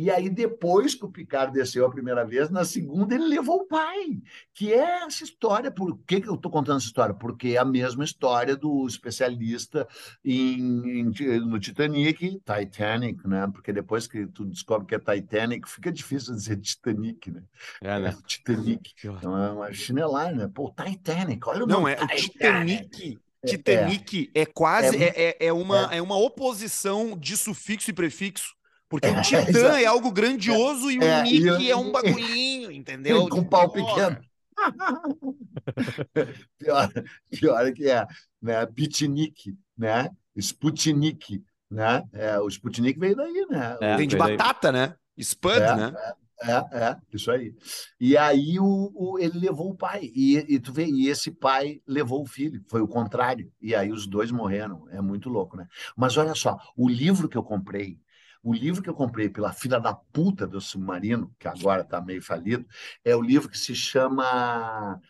[0.03, 3.67] E aí, depois que o Picard desceu a primeira vez, na segunda ele levou o
[3.67, 4.19] pai,
[4.55, 5.71] que é essa história.
[5.71, 7.15] Por que, que eu estou contando essa história?
[7.15, 9.87] Porque é a mesma história do especialista
[10.25, 13.47] em, em- no Titanic, Titanic, né?
[13.53, 17.43] Porque depois que tu descobre que é Titanic, fica difícil dizer Titanic, né?
[17.83, 18.09] É, né?
[18.19, 18.93] É, Titanic.
[19.05, 20.51] Então é uma chinelagem, né?
[20.53, 21.93] Pô, Titanic, olha o Não, nome.
[21.93, 22.89] é o Titanic.
[22.89, 23.21] Titanic.
[23.43, 25.99] É, Titanic é quase É é, é, é uma é.
[25.99, 28.55] é uma oposição de sufixo e prefixo.
[28.91, 29.81] Porque É, o Titã exato.
[29.81, 33.29] é algo grandioso e o É, e Nick o- é um bagulhinho, entendeu?
[33.31, 33.73] Com pau Porra.
[33.73, 34.21] pequeno.
[36.59, 36.89] pior,
[37.31, 38.07] pior é que é,
[38.43, 38.67] né?
[38.67, 40.11] Pitinic, né?
[40.37, 42.03] Sputnik, né?
[42.13, 43.79] É, o Sputnik veio daí, né?
[43.81, 44.43] É, Tem de veio daí.
[44.43, 44.95] batata, né?
[45.19, 45.97] Spud, É, né?
[46.43, 46.53] É,
[46.91, 47.55] é, isso aí.
[48.01, 51.83] E aí o, o- ele levou o pai, e, e tu vê, e esse pai
[51.87, 53.53] levou o filho, foi o contrário.
[53.61, 54.89] E aí os dois morreram.
[54.91, 55.67] É muito louco, né?
[55.97, 57.99] Mas olha só, o livro que eu comprei,
[58.43, 62.23] o livro que eu comprei pela filha da puta do submarino, que agora está meio
[62.23, 62.67] falido,
[63.05, 65.01] é o livro que se chama ah,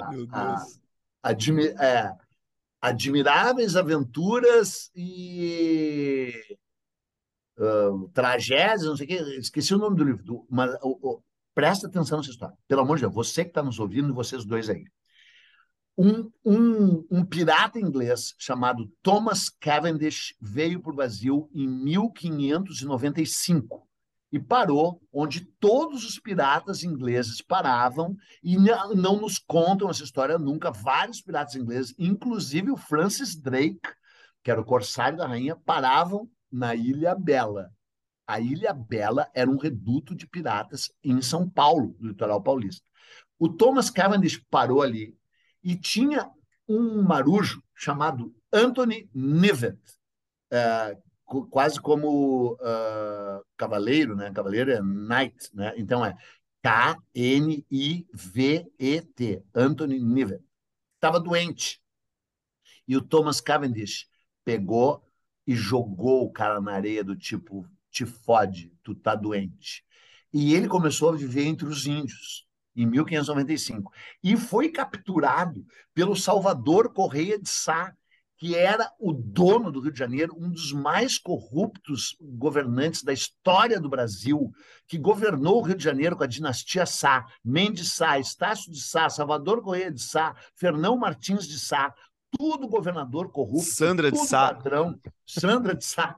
[0.00, 0.80] Ah, meu a- Deus.
[1.22, 2.12] Admi- é,
[2.80, 6.32] Admiráveis Aventuras e
[7.58, 11.20] ah, Tragédias, não sei o quê, esqueci o nome do livro, do- mas o-
[11.54, 12.56] Presta atenção nessa história.
[12.66, 14.86] Pelo amor de Deus, você que está nos ouvindo e vocês dois aí.
[15.96, 23.86] Um, um, um, pirata inglês chamado Thomas Cavendish veio para o Brasil em 1595
[24.32, 30.70] e parou onde todos os piratas ingleses paravam e não, nos contam essa história nunca.
[30.70, 33.82] Vários piratas ingleses, inclusive o Francis Drake,
[34.42, 37.70] que era o corsário da rainha, paravam na Ilha Bela.
[38.26, 42.86] A Ilha Bela era um reduto de piratas em São Paulo, no litoral paulista.
[43.38, 45.14] O Thomas Cavendish parou ali
[45.62, 46.30] e tinha
[46.68, 49.78] um marujo chamado Anthony Nivet,
[50.50, 50.96] é,
[51.50, 54.30] quase como uh, cavaleiro, né?
[54.32, 55.72] Cavaleiro é knight, né?
[55.76, 56.14] Então é
[56.62, 57.72] K-N-I-V-E-T,
[59.54, 60.42] Anthony Nivet.
[60.94, 61.82] Estava doente.
[62.86, 64.06] E o Thomas Cavendish
[64.44, 65.04] pegou
[65.46, 69.84] e jogou o cara na areia do tipo, te fode, tu tá doente.
[70.32, 76.92] E ele começou a viver entre os índios em 1595 e foi capturado pelo Salvador
[76.92, 77.92] Correia de Sá,
[78.38, 83.78] que era o dono do Rio de Janeiro, um dos mais corruptos governantes da história
[83.78, 84.50] do Brasil,
[84.88, 89.08] que governou o Rio de Janeiro com a dinastia Sá, Mendes Sá, Estácio de Sá,
[89.08, 91.94] Salvador Correia de Sá, Fernão Martins de Sá,
[92.36, 96.16] tudo governador corrupto, Sandra de Sá, ladrão, Sandra de Sá,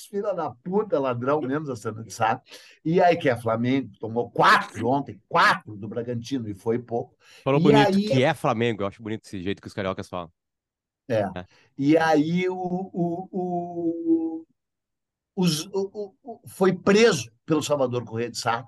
[0.00, 2.40] filha da puta, ladrão, menos a Sandra de Sá.
[2.84, 7.16] E aí que é Flamengo, tomou quatro ontem, quatro do Bragantino, e foi pouco.
[7.42, 8.06] Falou e bonito, aí...
[8.08, 10.30] que é Flamengo, eu acho bonito esse jeito que os cariocas falam.
[11.08, 11.20] É.
[11.20, 11.46] é.
[11.76, 14.46] E aí o, o, o,
[15.36, 18.66] os, o, foi preso pelo Salvador Correia de Sá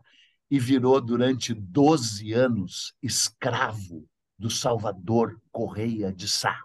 [0.50, 4.06] e virou durante 12 anos escravo
[4.38, 6.60] do Salvador Correia de Sá.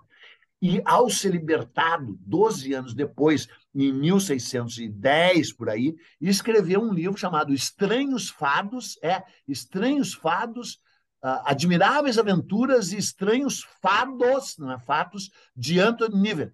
[0.61, 7.51] E ao ser libertado, 12 anos depois, em 1610 por aí, escreveu um livro chamado
[7.51, 10.75] Estranhos Fados, é Estranhos Fados,
[11.23, 16.51] uh, Admiráveis Aventuras e Estranhos Fados, não é fatos, de Anthony Niven.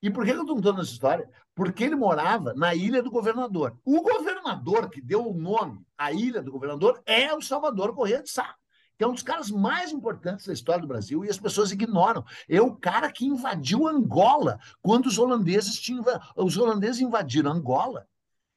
[0.00, 1.28] E por que eu estou contando essa história?
[1.56, 3.76] Porque ele morava na Ilha do Governador.
[3.84, 8.30] O governador que deu o nome à Ilha do Governador é o Salvador Correia de
[8.30, 8.54] Sá
[8.96, 12.24] que é um dos caras mais importantes da história do Brasil, e as pessoas ignoram.
[12.48, 16.04] É o cara que invadiu Angola quando os holandeses tinham.
[16.36, 18.06] Os holandeses invadiram Angola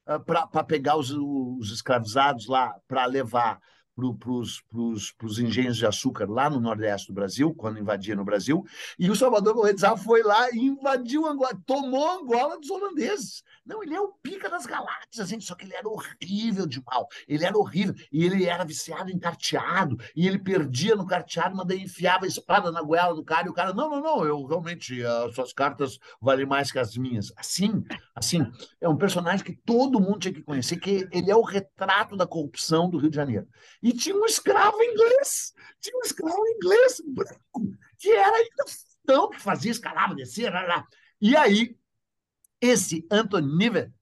[0.06, 3.60] uh, ah, para pegar os, os escravizados lá, para levar
[4.16, 8.64] para os engenhos de açúcar lá no Nordeste do Brasil, quando invadia no Brasil,
[8.98, 13.42] e o Salvador Correia foi lá e invadiu Angola, tomou Angola dos holandeses.
[13.66, 17.06] Não, ele é o pica das galáxias, gente, só que ele era horrível de mal,
[17.26, 21.66] ele era horrível, e ele era viciado em carteado, e ele perdia no carteado, mas
[21.66, 24.44] daí enfiava a espada na goela do cara, e o cara, não, não, não, eu
[24.46, 27.32] realmente, as suas cartas valem mais que as minhas.
[27.36, 27.84] Assim,
[28.14, 32.16] assim, é um personagem que todo mundo tinha que conhecer, que ele é o retrato
[32.16, 33.46] da corrupção do Rio de Janeiro.
[33.92, 38.64] Tinha um escravo inglês, tinha um escravo inglês branco, que era ainda
[39.06, 40.86] tão que fazia, escalava, descia, lá, lá.
[41.20, 41.76] E aí,
[42.60, 43.92] esse Anthony Niven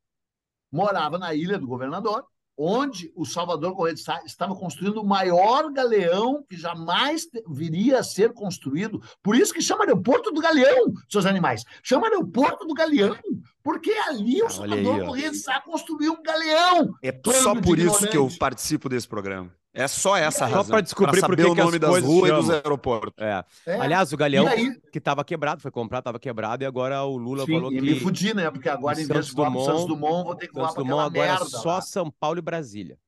[0.73, 2.27] morava na ilha do governador,
[2.59, 8.05] onde o Salvador Correia de Sá estava construindo o maior galeão que jamais viria a
[8.05, 9.03] ser construído.
[9.23, 11.65] Por isso que chama aeroporto do Galeão, seus animais.
[11.83, 13.17] Chama aeroporto do Galeão,
[13.63, 16.95] porque ali o Salvador aí, Correia de Sá construiu um galeão.
[17.03, 19.53] É só por isso que eu participo desse programa.
[19.77, 20.65] É só essa razão.
[20.65, 23.23] Só para descobrir pra saber o nome das ruas e dos aeroportos.
[23.23, 23.45] É.
[23.67, 23.79] É.
[23.79, 24.75] Aliás, o Galeão aí...
[24.91, 27.81] que estava quebrado, foi comprado, estava quebrado, e agora o Lula Sim, falou e que.
[27.83, 28.51] me fudi, né?
[28.51, 31.29] Porque agora, em vez de voar Santos Dumont, vou ter que voar para Dumont agora
[31.29, 31.81] merda, só lá.
[31.83, 32.99] São Paulo e Brasília.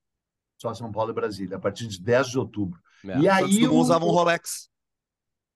[0.58, 2.78] Só São Paulo e Brasília, a partir de 10 de outubro.
[3.06, 3.18] É.
[3.18, 3.60] E aí.
[3.60, 3.80] Dumont o...
[3.80, 4.68] usavam um Rolex.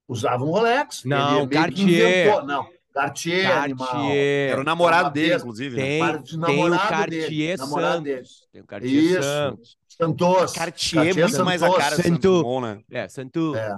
[0.08, 1.04] Usavam um Rolex.
[1.04, 2.42] Não, Cartier.
[2.44, 2.66] Não.
[2.92, 3.64] Cartier, Cartier.
[3.64, 4.10] Animal.
[4.12, 5.76] Era o namorado dele, inclusive.
[5.76, 5.82] Né?
[5.82, 6.46] Tem, né?
[6.46, 8.02] tem o Cartier dele, Santos.
[8.02, 8.22] Dele.
[8.52, 9.22] Tem o Cartier Isso.
[9.22, 9.78] Santos.
[10.02, 10.52] Santos.
[10.52, 11.44] Cartier, Cartier muito Santos.
[11.44, 12.42] mais a cara Santos.
[12.42, 12.80] Bom, né?
[12.90, 13.56] É, Santos.
[13.56, 13.76] É.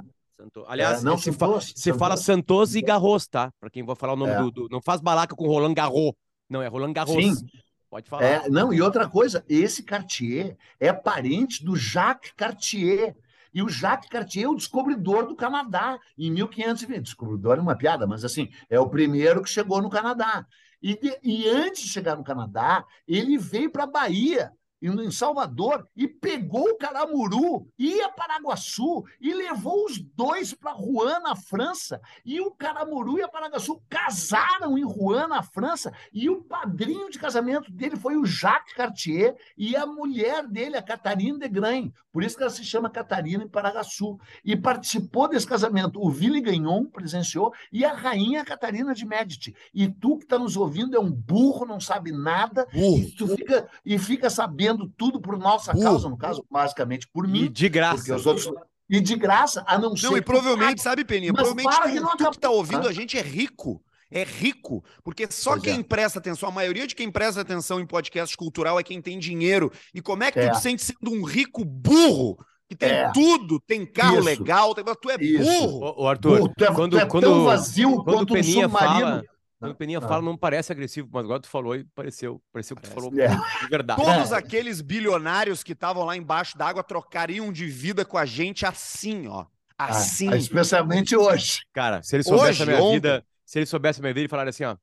[0.67, 3.51] Aliás, é, não, se, Santos, fa se fala Santos e Garros, tá?
[3.61, 4.39] Para quem vai falar o nome é.
[4.39, 6.13] do, do, Não faz balaca com Roland Garros.
[6.49, 7.15] Não, é Roland Garros.
[7.15, 7.47] Sim.
[7.89, 8.25] Pode falar.
[8.25, 13.17] É, não, e outra coisa, esse Cartier é parente do Jacques Cartier.
[13.53, 17.05] E o Jacques Cartier é o descobridor do Canadá em 1520.
[17.05, 20.45] Descobridor é uma piada, mas assim, é o primeiro que chegou no Canadá.
[20.83, 24.53] E, de, e antes de chegar no Canadá, ele veio para a Bahia
[24.87, 31.21] em Salvador e pegou o Caramuru, ia para Paraguaçu e levou os dois para Rouen,
[31.21, 32.01] na França.
[32.25, 35.93] E o Caramuru e a Paraguaçu casaram em Rouen, na França.
[36.13, 40.83] E o padrinho de casamento dele foi o Jacques Cartier e a mulher dele, a
[40.83, 41.93] Catarina de Grain.
[42.13, 44.19] Por isso que ela se chama Catarina em Paraguaçu.
[44.45, 46.01] E participou desse casamento.
[46.01, 49.55] O Ville Gagnon presenciou e a rainha Catarina de Médici.
[49.73, 52.99] E tu que está nos ouvindo é um burro, não sabe nada, burro.
[52.99, 57.27] e tu fica, e fica sabendo fazendo tudo por nossa causa, no caso, basicamente por
[57.27, 57.45] mim.
[57.45, 57.97] E de graça.
[57.97, 58.51] Porque os outros
[58.89, 60.07] e de graça, a não ser.
[60.07, 61.33] Não, e provavelmente, sabe, Peninha?
[61.33, 63.83] Provavelmente que tu, tu que tá ouvindo a gente é rico.
[64.11, 65.83] É rico, porque só pois quem é.
[65.83, 69.73] presta atenção, a maioria de quem presta atenção em podcast cultural é quem tem dinheiro.
[69.93, 70.51] E como é que é.
[70.51, 72.37] tu te sente sendo um rico burro?
[72.69, 73.11] Que tem é.
[73.13, 74.25] tudo, tem carro Isso.
[74.25, 74.85] legal, tem...
[74.85, 75.43] tu é Isso.
[75.43, 75.95] burro.
[75.97, 78.67] Ô, Arthur, burro, tu é, quando, tu é quando, tão vazio quando quando o Peninha
[78.69, 79.25] um fala,
[79.65, 80.03] quando o Peninha ah.
[80.03, 82.43] fala, não parece agressivo, mas agora tu falou e pareceu.
[82.53, 83.29] Pareceu que tu falou é.
[83.29, 84.03] de verdade.
[84.03, 84.37] Todos é.
[84.37, 89.47] aqueles bilionários que estavam lá embaixo d'água trocariam de vida com a gente assim, ó.
[89.79, 90.33] Ah, assim.
[90.33, 91.63] Ah, especialmente hoje.
[91.73, 92.95] Cara, se ele soubesse hoje, a minha ontem...
[92.95, 94.77] vida, se ele soubesse a minha vida, ele falaria assim, ó.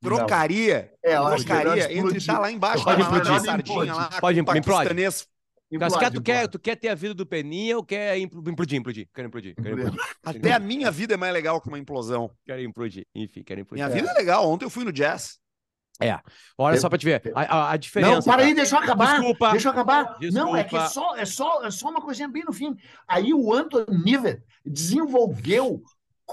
[0.00, 0.90] Trocaria.
[1.04, 5.12] É, trocaria entre estar tá lá embaixo, pode implodir, sardinha lá, pode implodir.
[5.70, 9.08] Implode, quer, tu, quer, tu quer ter a vida do Peninha ou quer implodir, implodir?
[9.14, 9.54] Quero implodir.
[9.54, 10.00] Quero implodir.
[10.24, 12.30] Até a minha vida é mais legal que uma implosão.
[12.44, 13.06] Quero implodir.
[13.14, 13.84] Enfim, quero implodir.
[13.84, 14.50] Minha vida é legal.
[14.50, 15.38] Ontem eu fui no jazz.
[16.00, 16.18] É.
[16.56, 17.30] Olha só pra te ver.
[17.34, 18.12] A, a, a diferença.
[18.12, 19.18] Não, para aí, deixa eu acabar.
[19.18, 19.50] Desculpa.
[19.50, 20.18] Deixa eu acabar.
[20.18, 20.44] Desculpa.
[20.44, 22.74] Não, é que é só, é, só, é só uma coisinha bem no fim.
[23.06, 25.82] Aí o Anthony Niven desenvolveu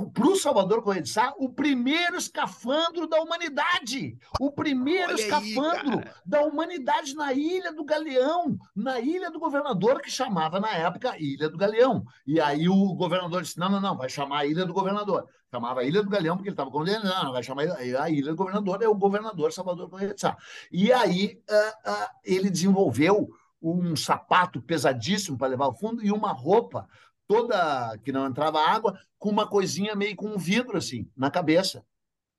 [0.05, 4.17] para o Salvador Correia de Sá, o primeiro escafandro da humanidade.
[4.39, 10.01] O primeiro Olha escafandro aí, da humanidade na Ilha do Galeão, na Ilha do Governador,
[10.01, 12.03] que chamava na época Ilha do Galeão.
[12.25, 15.27] E aí o governador disse: não, não, não, vai chamar a Ilha do Governador.
[15.49, 18.31] Chamava a Ilha do Galeão, porque ele estava condenado, não, não, vai chamar a Ilha
[18.31, 20.35] do Governador, é o governador Salvador Correia de Sá.
[20.69, 23.29] E aí uh, uh, ele desenvolveu
[23.61, 26.87] um sapato pesadíssimo para levar ao fundo e uma roupa
[27.27, 31.85] toda que não entrava água, com uma coisinha meio com um vidro assim na cabeça.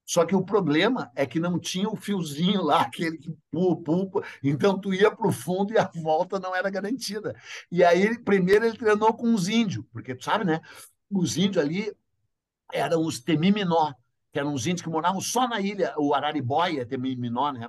[0.06, 4.80] Só que o problema é que não tinha o fiozinho lá, aquele que pulpa, então
[4.80, 7.36] tu ia para o fundo e a volta não era garantida.
[7.70, 10.60] E aí, primeiro ele treinou com os índios, porque tu sabe, né?
[11.10, 11.94] Os índios ali
[12.72, 13.92] eram os Temiminó,
[14.32, 17.68] que eram os índios que moravam só na ilha, o Araribóia, Temiminó, né?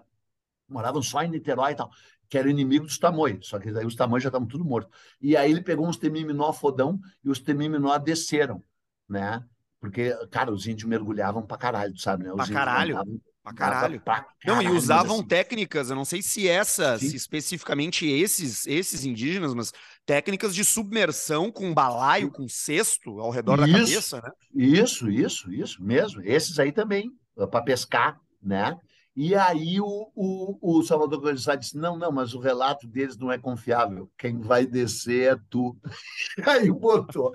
[0.68, 1.92] Moravam só em Niterói e tal
[2.30, 4.96] que era inimigo dos tamoios, só que aí os tamoios já estavam tudo mortos.
[5.20, 8.64] E aí ele pegou uns temiminó fodão e os temiminó desceram,
[9.08, 9.44] né?
[9.80, 12.32] Porque, cara, os índios mergulhavam pra caralho, sabe, né?
[12.32, 12.94] Os pra caralho.
[13.42, 14.02] Pra caralho.
[14.02, 14.36] Pra caralho.
[14.46, 15.28] Não, e usavam assim.
[15.28, 19.74] técnicas, eu não sei se essas, se especificamente esses, esses indígenas, mas
[20.06, 24.32] técnicas de submersão com balaio, com cesto ao redor isso, da cabeça, né?
[24.54, 26.22] Isso, isso, isso mesmo.
[26.24, 27.12] Esses aí também,
[27.50, 28.78] para pescar, né?
[29.16, 33.32] E aí o, o, o Salvador Coelho disse: não, não, mas o relato deles não
[33.32, 34.10] é confiável.
[34.18, 35.78] Quem vai descer é tu.
[36.48, 37.34] aí botou,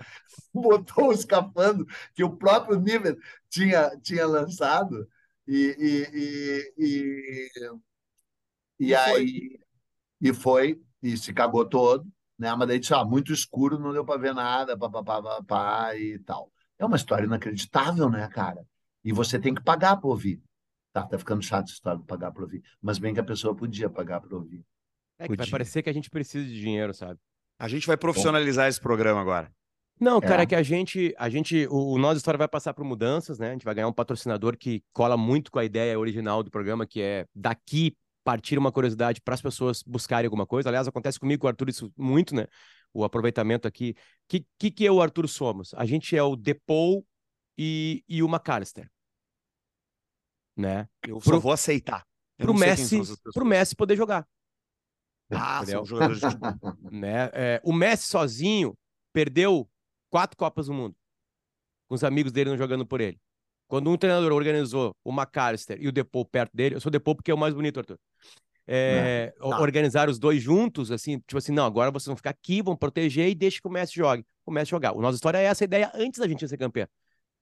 [0.53, 3.17] botou o escapando que o próprio Niven
[3.51, 5.09] tinha, tinha lançado.
[5.47, 7.51] E, e, e,
[8.81, 9.59] e, aí
[10.21, 12.55] e foi, e se cagou todo, né?
[12.55, 15.43] Mas daí disse, ah, muito escuro, não deu para ver nada, pá, pá, pá, pá,
[15.43, 16.51] pá, e tal.
[16.79, 18.67] É uma história inacreditável, né, cara?
[19.05, 20.43] E você tem que pagar para ouvir.
[20.95, 22.63] Tá, tá ficando chato essa história de pagar para ouvir.
[22.81, 24.65] Mas bem que a pessoa podia pagar para ouvir.
[25.19, 25.45] É que podia.
[25.45, 27.19] vai parecer que a gente precisa de dinheiro, sabe?
[27.59, 28.69] A gente vai profissionalizar Bom.
[28.69, 29.53] esse programa agora.
[30.01, 30.45] Não, cara, é.
[30.45, 33.49] é que a gente, a gente, o, o Nós História vai passar por mudanças, né?
[33.49, 36.87] A gente vai ganhar um patrocinador que cola muito com a ideia original do programa,
[36.87, 40.69] que é daqui partir uma curiosidade para as pessoas buscarem alguma coisa.
[40.69, 42.47] Aliás, acontece comigo com o Arthur isso muito, né?
[42.93, 43.97] O aproveitamento aqui.
[43.97, 43.97] O
[44.29, 45.75] que, que, que eu e o Arthur somos?
[45.75, 47.05] A gente é o Depou
[47.59, 48.89] e, e o McAllister
[50.57, 50.89] né?
[51.07, 52.05] Eu pro, só vou aceitar.
[52.39, 53.01] Eu pro Messi,
[53.33, 54.27] pro Messi poder jogar.
[55.31, 56.27] Ah, são jogadores de...
[56.91, 57.31] né?
[57.33, 58.77] É, o Messi sozinho
[59.13, 59.69] perdeu
[60.11, 60.95] quatro Copas do Mundo,
[61.89, 63.19] com os amigos dele não jogando por ele.
[63.67, 67.15] Quando um treinador organizou o McAllister e o Depou perto dele, eu sou o Depou
[67.15, 67.99] porque é o mais bonito, Arthur.
[68.67, 69.61] É, é, tá.
[69.61, 73.29] organizar os dois juntos, assim, tipo assim, não, agora vocês vão ficar aqui, vão proteger
[73.29, 74.25] e deixa que o Messi jogue.
[74.45, 74.93] Comece a jogar.
[74.93, 76.87] O nossa história é essa ideia antes da gente ser campeão.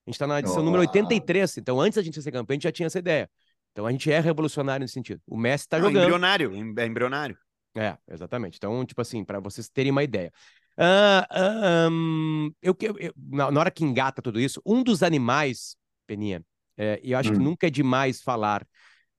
[0.05, 0.65] A gente está na edição oh.
[0.65, 3.29] número 83, então antes da gente ser campeão, a gente já tinha essa ideia.
[3.71, 5.21] Então a gente é revolucionário nesse sentido.
[5.27, 5.97] O Messi está jogando.
[5.97, 7.37] É embrionário, é embrionário.
[7.75, 8.57] É, exatamente.
[8.57, 10.31] Então, tipo assim, para vocês terem uma ideia.
[10.77, 15.75] Uh, um, eu, eu, na, hora que engata tudo isso, um dos animais,
[16.07, 16.43] Peninha,
[16.77, 17.33] é, e eu acho hum.
[17.33, 18.65] que nunca é demais falar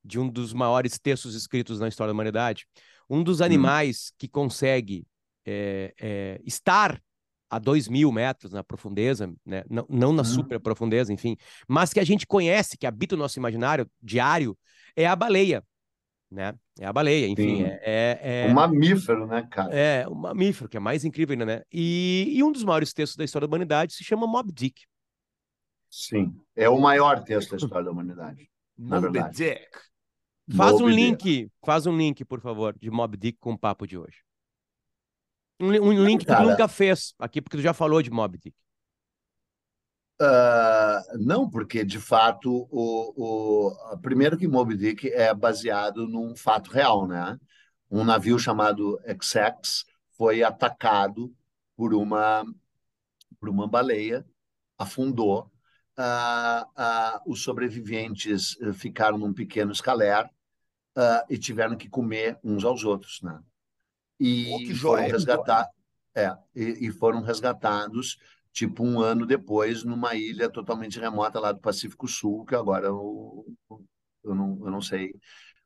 [0.04, 2.66] de um dos maiores textos escritos na história da humanidade,
[3.08, 3.44] um dos hum.
[3.44, 4.14] animais hum.
[4.18, 5.06] que consegue
[5.46, 7.00] é, é, estar
[7.54, 9.62] a dois mil metros na profundeza, né?
[9.70, 10.24] não, não na uhum.
[10.24, 11.36] super profundeza, enfim,
[11.68, 14.58] mas que a gente conhece, que habita o nosso imaginário diário,
[14.96, 15.62] é a baleia.
[16.30, 16.52] Né?
[16.80, 17.62] É a baleia, enfim.
[17.62, 19.72] É, é, é, Um mamífero, né, cara?
[19.72, 21.62] É, um mamífero, que é mais incrível ainda, né?
[21.72, 24.82] E, e um dos maiores textos da história da humanidade se chama Mob Dick.
[25.88, 28.50] Sim, é o maior texto da história da humanidade.
[28.76, 29.60] Mob Dick.
[30.56, 31.52] Faz um link, Dick.
[31.64, 34.24] faz um link, por favor, de Mob Dick com o papo de hoje.
[35.60, 38.56] Um, um link que tu nunca fez aqui, porque tu já falou de Mob Dick.
[40.20, 46.70] Uh, não, porque de fato o, o primeiro que Moby Dick é baseado num fato
[46.70, 47.36] real, né?
[47.90, 49.84] um navio chamado XX
[50.16, 51.34] foi atacado
[51.76, 52.44] por uma
[53.40, 54.24] por uma baleia,
[54.78, 55.50] afundou.
[55.98, 60.28] Uh, uh, os sobreviventes uh, ficaram num pequeno escaler
[61.28, 63.40] e tiveram que comer uns aos outros, né?
[64.18, 65.72] E oh, foram resgatados,
[66.14, 68.18] é, e, e foram resgatados
[68.52, 73.44] tipo um ano depois numa ilha totalmente remota lá do Pacífico Sul, que agora eu,
[74.22, 75.12] eu, não, eu não sei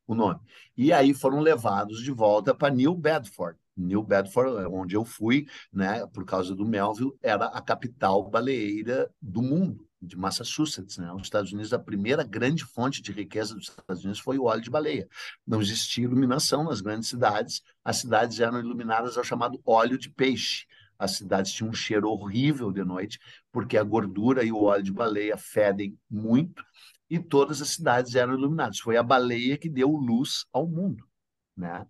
[0.07, 0.39] o nome.
[0.75, 3.57] E aí foram levados de volta para New Bedford.
[3.77, 9.41] New Bedford, onde eu fui, né, por causa do Melville, era a capital baleeira do
[9.41, 11.11] mundo, de Massachusetts, né?
[11.13, 14.61] Os Estados Unidos, a primeira grande fonte de riqueza dos Estados Unidos foi o óleo
[14.61, 15.07] de baleia.
[15.45, 20.65] Não existia iluminação nas grandes cidades, as cidades eram iluminadas ao chamado óleo de peixe.
[20.97, 23.19] As cidades tinham um cheiro horrível de noite,
[23.51, 26.63] porque a gordura e o óleo de baleia fedem muito,
[27.09, 28.79] e todas as cidades eram iluminadas.
[28.79, 31.07] Foi a baleia que deu luz ao mundo,
[31.55, 31.85] né?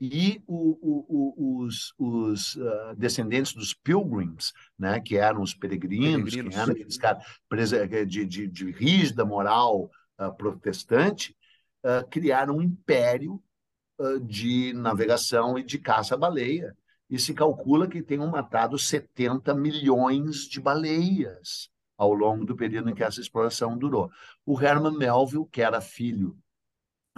[0.00, 6.34] E o, o, o, os, os uh, descendentes dos pilgrims, né, que eram os peregrinos,
[6.34, 6.54] peregrinos.
[6.54, 7.24] que eram aqueles caras
[8.08, 11.36] de, de, de rígida moral uh, protestante,
[11.84, 13.42] uh, criaram um império
[14.26, 16.76] de navegação e de caça-baleia.
[17.08, 22.94] E se calcula que tenham matado 70 milhões de baleias ao longo do período em
[22.94, 24.10] que essa exploração durou.
[24.44, 26.36] O Herman Melville, que era filho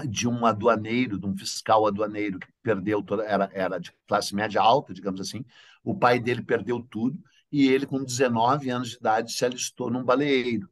[0.05, 4.61] de um aduaneiro, de um fiscal aduaneiro que perdeu toda, era, era de classe média
[4.61, 5.45] alta, digamos assim.
[5.83, 7.19] O pai dele perdeu tudo
[7.51, 10.69] e ele, com 19 anos de idade, se alistou num baleeiro.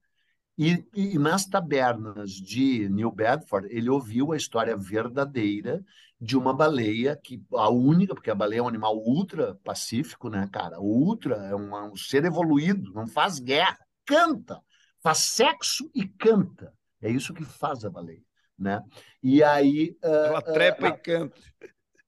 [0.57, 5.85] E, e, nas tabernas de New Bedford, ele ouviu a história verdadeira
[6.21, 10.49] de uma baleia, que a única, porque a baleia é um animal ultra pacífico, né,
[10.53, 10.81] cara?
[10.81, 14.61] Ultra é um, um ser evoluído, não faz guerra, canta,
[15.03, 16.73] faz sexo e canta.
[17.03, 18.23] É isso que faz a baleia
[18.59, 18.83] né?
[19.23, 19.97] E aí.
[20.03, 21.41] Uh, Ela trepa uh, e canta.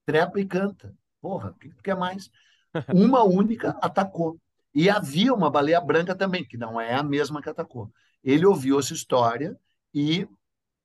[0.05, 0.95] Trepa e canta.
[1.21, 2.31] Porra, o que tu quer mais?
[2.93, 4.39] Uma única atacou.
[4.75, 7.91] E havia uma baleia branca também, que não é a mesma que atacou.
[8.23, 9.59] Ele ouviu essa história
[9.95, 10.29] e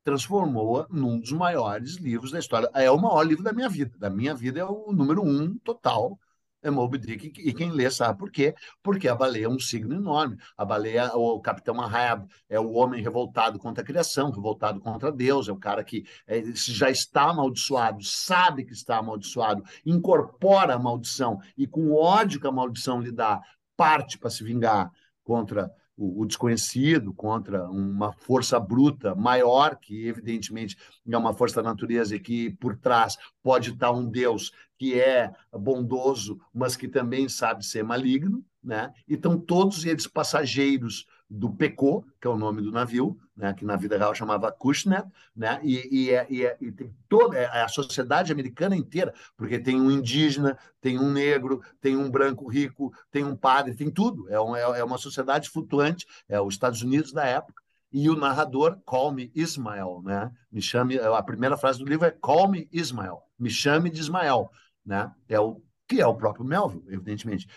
[0.04, 2.70] transformou-a num dos maiores livros da história.
[2.74, 3.96] É o maior livro da minha vida.
[3.98, 6.18] Da minha vida é o número um total
[6.62, 8.54] é Moby Dick, e quem lê sabe por quê?
[8.84, 10.38] Porque a baleia é um signo enorme.
[10.56, 15.48] A baleia, o Capitão Ahab, é o homem revoltado contra a criação, revoltado contra Deus,
[15.48, 21.40] é o cara que é, já está amaldiçoado, sabe que está amaldiçoado, incorpora a maldição
[21.58, 23.42] e com o ódio que a maldição lhe dá,
[23.76, 24.92] parte para se vingar
[25.24, 30.78] contra o, o, desconhecido, contra uma força bruta maior, que evidentemente
[31.08, 35.32] é uma força da natureza e que por trás pode estar um Deus que é
[35.54, 38.92] bondoso, mas que também sabe ser maligno, né?
[39.08, 43.64] E estão todos eles passageiros do Pecô, que é o nome do navio, né, que
[43.64, 47.64] na vida real chamava Kushner, né, e, e, é, e, é, e tem toda é
[47.64, 52.94] a sociedade americana inteira, porque tem um indígena, tem um negro, tem um branco rico,
[53.10, 54.28] tem um padre, tem tudo.
[54.30, 57.64] É, um, é, é uma sociedade flutuante, é os Estados Unidos da época.
[57.94, 60.32] E o narrador, Call me Ismael, né?
[60.52, 64.50] Me chame, a primeira frase do livro é Call me Ismael, me chame de Ismael,
[64.86, 65.12] né?
[65.28, 67.48] É o que é o próprio Melville, evidentemente.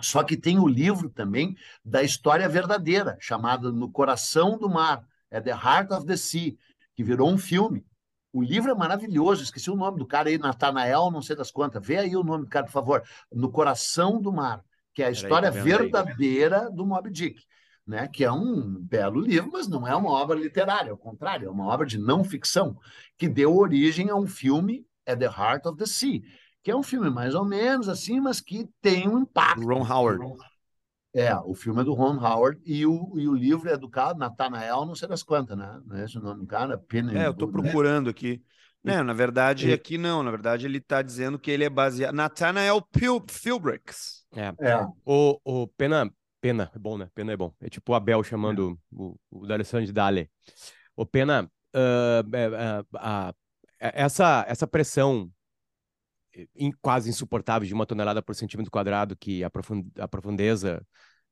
[0.00, 5.40] Só que tem o livro também da história verdadeira, chamado No Coração do Mar, é
[5.40, 6.54] The Heart of the Sea,
[6.94, 7.84] que virou um filme.
[8.32, 11.84] O livro é maravilhoso, esqueci o nome do cara aí, Nathanael, não sei das quantas.
[11.84, 13.02] Vê aí o nome do cara, por favor.
[13.32, 16.74] No Coração do Mar, que é a história aí, tá verdadeira aí.
[16.74, 17.42] do Moby Dick.
[17.86, 21.50] Né, que é um belo livro, mas não é uma obra literária, ao contrário, é
[21.50, 22.76] uma obra de não ficção,
[23.16, 26.20] que deu origem a um filme, é The Heart of the Sea,
[26.66, 29.64] que é um filme mais ou menos assim, mas que tem um impacto.
[29.64, 30.34] Ron Howard.
[31.14, 34.14] É, o filme é do Ron Howard e o, e o livro é do cara
[34.14, 35.80] Nathanael, não sei das quantas, né?
[35.86, 36.76] Não é esse o nome do cara?
[36.76, 37.62] Penny, é, eu estou né?
[37.62, 38.10] procurando né?
[38.10, 38.42] aqui.
[38.82, 40.24] Não, na verdade, aqui não.
[40.24, 42.12] Na verdade, ele está dizendo que ele é baseado.
[42.12, 44.26] Nathanael Pil Philbricks.
[44.34, 44.52] É.
[44.68, 44.86] é.
[45.04, 47.08] O, o Pena, Pena, é bom, né?
[47.14, 47.54] Pena é bom.
[47.60, 48.96] É tipo o Abel chamando é.
[48.96, 50.28] o, o D'Alessandro de Dale.
[50.96, 53.34] O Pena, uh, uh, uh,
[53.78, 55.30] essa, essa pressão
[56.80, 59.50] quase insuportável de uma tonelada por centímetro quadrado que a,
[59.98, 60.84] a profundeza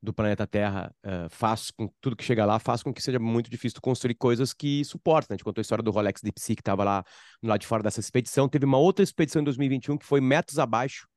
[0.04, 3.50] do planeta Terra uh, faz com tudo que chega lá faz com que seja muito
[3.50, 5.34] difícil construir coisas que suportem.
[5.34, 7.04] A gente contou a história do Rolex Deep Sea que estava lá
[7.42, 8.48] no lado de fora dessa expedição.
[8.48, 11.08] Teve uma outra expedição em 2021 que foi metros abaixo.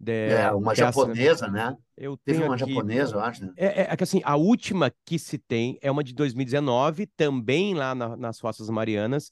[0.00, 1.76] De, é, uma japonesa, né?
[1.96, 2.66] Eu Teve uma aqui...
[2.66, 3.44] japonesa, eu acho.
[3.44, 3.52] Né?
[3.56, 7.74] É, é, é, que assim, a última que se tem é uma de 2019, também
[7.74, 9.30] lá na, nas Fossas Marianas,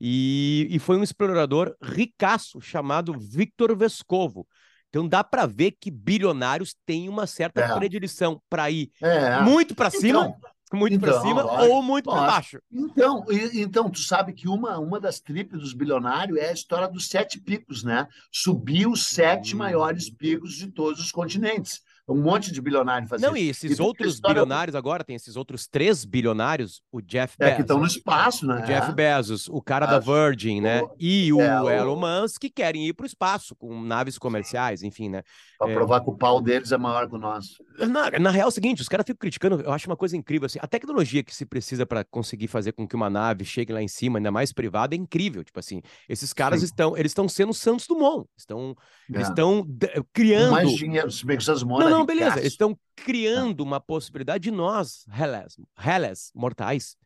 [0.00, 4.46] e, e foi um explorador ricaço chamado Victor Vescovo.
[4.88, 7.74] Então dá para ver que bilionários têm uma certa é.
[7.74, 9.40] predileção para ir é.
[9.42, 10.20] muito para cima.
[10.20, 12.60] Então, muito então, para cima lógico, ou muito para baixo.
[12.70, 17.08] Então, então, tu sabe que uma, uma das tripes dos bilionários é a história dos
[17.08, 18.06] sete picos, né?
[18.30, 19.58] Subir os sete hum.
[19.58, 21.82] maiores picos de todos os continentes
[22.12, 24.34] um monte de bilionário fazendo Não, e esses e outros história...
[24.34, 27.52] bilionários agora, tem esses outros três bilionários, o Jeff Bezos.
[27.52, 28.62] É, que estão no espaço, né?
[28.62, 30.82] O Jeff Bezos, o cara da Virgin, né?
[30.98, 34.82] E o, é, o Elon Musk, que querem ir para o espaço com naves comerciais,
[34.82, 35.22] enfim, né?
[35.58, 35.74] Para é...
[35.74, 37.62] provar que o pau deles é maior que o nosso.
[37.78, 40.46] Na, na real é o seguinte, os caras ficam criticando, eu acho uma coisa incrível,
[40.46, 43.82] assim, a tecnologia que se precisa para conseguir fazer com que uma nave chegue lá
[43.82, 46.66] em cima, ainda mais privada, é incrível, tipo assim, esses caras Sim.
[46.66, 48.74] estão, eles estão sendo Santos Dumont, estão,
[49.12, 49.20] é.
[49.20, 49.66] estão
[50.12, 50.52] criando...
[50.52, 54.50] Mais dinheiro, se bem que essas Não, não, beleza, eles estão criando uma possibilidade de
[54.50, 56.96] nós, reles, reles mortais,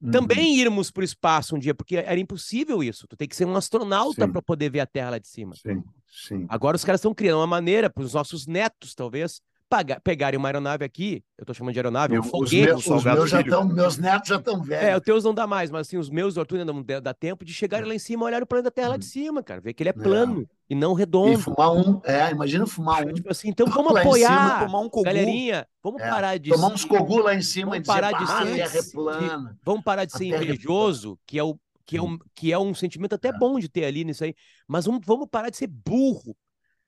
[0.00, 0.10] uhum.
[0.10, 3.06] também irmos para o espaço um dia, porque era impossível isso.
[3.06, 5.54] Tu tem que ser um astronauta para poder ver a Terra lá de cima.
[5.54, 6.46] Sim, sim.
[6.48, 10.48] Agora os caras estão criando uma maneira para os nossos netos, talvez, pagar, pegarem uma
[10.48, 12.66] aeronave aqui, eu tô chamando de aeronave, um foguete.
[12.66, 14.84] Meus, os meus, já tão, meus netos já estão velhos.
[14.84, 17.44] É, os teus não dá mais, mas assim, os meus, Arthur, ainda não dá tempo
[17.44, 19.08] de chegarem lá em cima, olhar o planeta Terra lá de hum.
[19.08, 20.02] cima, cara, ver que ele é, é.
[20.02, 20.46] plano é.
[20.70, 21.32] e não redondo.
[21.32, 23.12] E fumar um, é, imagina fumar um.
[23.12, 25.04] Tipo assim, então vamos apoiar, cima, tomar um cogu.
[25.04, 26.50] galerinha, vamos é, parar de...
[26.50, 28.78] Tomar uns cogu lá em cima vamos e parar dizer, de ah, ser, a Terra
[28.78, 29.50] é plana.
[29.50, 32.58] De, vamos parar de ser é invejoso, que é o que é, um, que é
[32.58, 34.34] um sentimento até bom de ter ali nisso aí,
[34.66, 36.36] mas vamos, vamos parar de ser burro,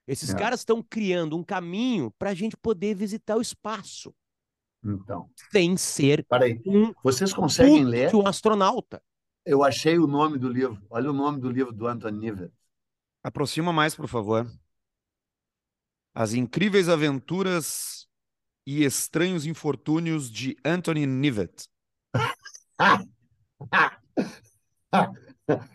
[0.09, 0.39] esses é.
[0.39, 4.15] caras estão criando um caminho para a gente poder visitar o espaço.
[4.83, 5.31] Então.
[5.53, 6.61] Sem ser Peraí.
[6.65, 8.15] um Vocês conseguem ler?
[8.15, 9.03] um astronauta.
[9.45, 10.81] Eu achei o nome do livro.
[10.89, 12.51] Olha o nome do livro do Anthony Nivet.
[13.23, 14.51] Aproxima mais, por favor.
[16.15, 18.09] As Incríveis Aventuras
[18.67, 21.69] e Estranhos Infortúnios de Anthony Nivet.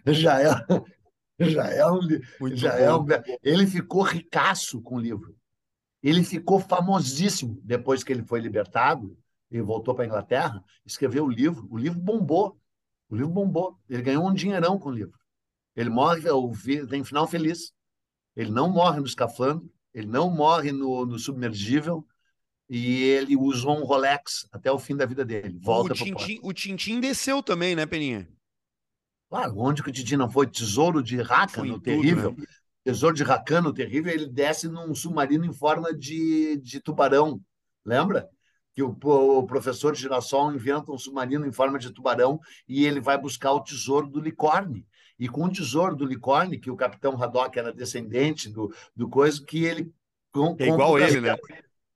[0.07, 0.49] Já é,
[1.49, 2.01] já é um,
[2.53, 3.05] já é um,
[3.41, 5.35] ele ficou ricaço com o livro.
[6.01, 9.17] Ele ficou famosíssimo depois que ele foi libertado
[9.49, 11.67] e voltou para a Inglaterra, escreveu o livro.
[11.69, 12.59] O livro bombou.
[13.09, 13.79] O livro bombou.
[13.89, 15.17] Ele ganhou um dinheirão com o livro.
[15.75, 16.21] Ele morre,
[16.89, 17.71] tem final feliz.
[18.35, 22.05] Ele não morre no escafandro, ele não morre no, no submergível,
[22.69, 25.59] e ele usou um Rolex até o fim da vida dele.
[25.61, 25.95] Volta o
[26.41, 28.27] o Tintin desceu também, né, Peninha?
[29.33, 30.45] Claro, onde que o Titi não foi?
[30.45, 32.35] Tesouro de Raca, no terrível.
[32.37, 32.45] Né?
[32.83, 37.41] Tesouro de Racano terrível, ele desce num submarino em forma de, de tubarão.
[37.83, 38.29] Lembra?
[38.75, 43.17] Que o, o professor Girassol inventa um submarino em forma de tubarão e ele vai
[43.17, 44.85] buscar o tesouro do Licorne.
[45.17, 49.43] E com o tesouro do Licorne, que o capitão Haddock era descendente do, do coisa,
[49.43, 49.91] que ele.
[50.31, 51.35] Com, é igual ele, né?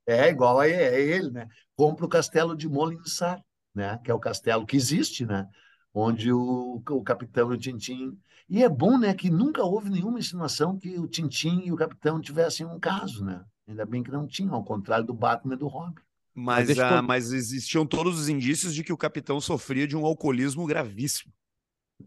[0.04, 1.46] É igual a ele, é ele, né?
[1.76, 3.40] Compra o castelo de Molinsar,
[3.72, 3.96] né?
[4.02, 5.46] Que é o castelo que existe, né?
[5.92, 8.18] Onde o, o capitão e o Tintim.
[8.48, 12.20] E é bom, né, que nunca houve nenhuma insinuação que o Tintim e o capitão
[12.20, 13.44] tivessem um caso, né?
[13.66, 16.00] Ainda bem que não tinham, ao contrário do Batman e do Robin.
[16.34, 20.06] Mas, mas, ah, mas existiam todos os indícios de que o capitão sofria de um
[20.06, 21.32] alcoolismo gravíssimo.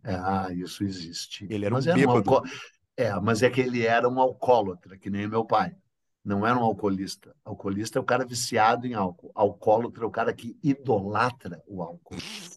[0.03, 1.45] Ah, isso existe.
[1.49, 2.38] Ele era mas um bêbado.
[2.38, 2.41] Um
[2.95, 5.75] É, mas é que ele era um alcoólatra, que nem meu pai.
[6.23, 7.36] Não era um alcoolista.
[7.43, 9.32] Alcoolista é o cara viciado em álcool.
[9.36, 12.15] Alcoólatra é o cara que idolatra o álcool.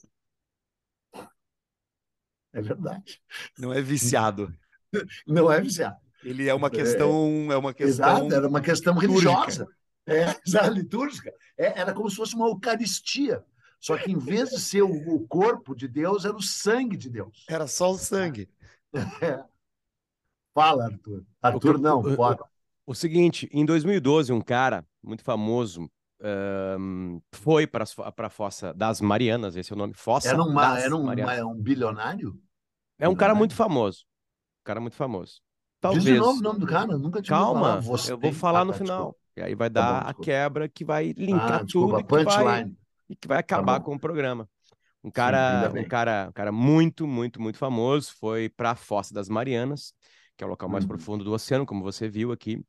[2.55, 3.21] É verdade.
[3.59, 4.55] Não é viciado.
[5.27, 5.97] Não é viciado.
[6.23, 7.49] Ele é uma questão.
[7.51, 8.17] É, é uma questão.
[8.19, 9.67] Exato, era uma questão religiosa.
[10.07, 10.27] É,
[10.71, 11.33] litúrgica.
[11.59, 13.45] É, era como se fosse uma Eucaristia.
[13.81, 17.11] Só que em vez de ser o, o corpo de Deus, era o sangue de
[17.11, 17.45] Deus.
[17.51, 18.49] Era só o sangue.
[19.21, 19.45] É.
[20.55, 21.25] Fala, Arthur.
[21.43, 22.37] Arthur, não, o, o,
[22.87, 25.91] o, seguinte, em 2012, um cara muito famoso
[26.79, 30.97] um, foi para a Fossa das Marianas, esse é o nome, Fossa era uma, Era
[30.97, 32.41] um, uma, um bilionário?
[32.99, 34.05] É um cara muito famoso.
[34.63, 35.41] Um cara muito famoso.
[35.81, 36.05] Talvez.
[36.05, 38.73] Diz de novo o nome do cara, nunca tinha Calma, eu vou falar ah, no
[38.73, 38.99] tá, final.
[38.99, 39.19] Desculpa.
[39.37, 42.05] E aí vai tá dar tá bom, a quebra que vai linkar ah, tudo e
[42.05, 42.71] que, vai,
[43.11, 44.49] e que vai acabar tá com o programa.
[45.03, 49.13] Um cara, Sim, um cara, um cara muito, muito, muito famoso foi para a Fossa
[49.13, 49.93] das Marianas,
[50.37, 50.89] que é o local mais hum.
[50.89, 52.65] profundo do oceano, como você viu aqui.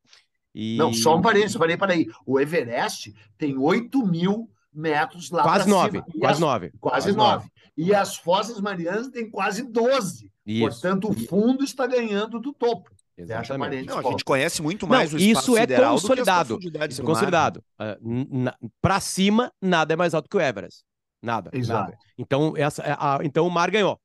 [0.53, 0.75] E...
[0.77, 2.07] Não, só um parênteses, parei, parei.
[2.25, 6.39] O Everest tem 8 mil metros lá Quase nove, quase as...
[6.39, 6.71] nove.
[6.79, 7.49] Quase, nove.
[7.77, 10.31] E as Fossas Marianas têm quase 12.
[10.45, 10.67] Isso.
[10.67, 12.89] Portanto, o fundo está ganhando do topo.
[13.17, 13.87] Exatamente.
[13.87, 16.59] Não, a gente conhece muito mais Não, o isso é consolidado.
[16.89, 17.63] Isso é consolidado.
[17.79, 20.83] Uh, Para cima, nada é mais alto que o Everest.
[21.21, 21.49] Nada.
[21.53, 21.91] Exato.
[21.91, 21.97] Nada.
[22.17, 23.99] Então, essa, é a, então o mar ganhou.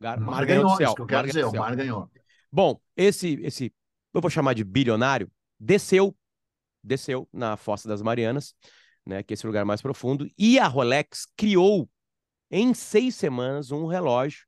[0.00, 0.86] O mar, mar ganhou, ganhou céu.
[0.86, 2.10] Isso que eu quero dizer, o mar ganhou.
[2.50, 3.72] Bom, esse, esse,
[4.14, 5.30] eu vou chamar de bilionário,
[5.60, 6.16] desceu,
[6.82, 8.54] desceu na Fossa das Marianas,
[9.08, 11.88] né, que é esse lugar mais profundo, e a Rolex criou
[12.50, 14.46] em seis semanas um relógio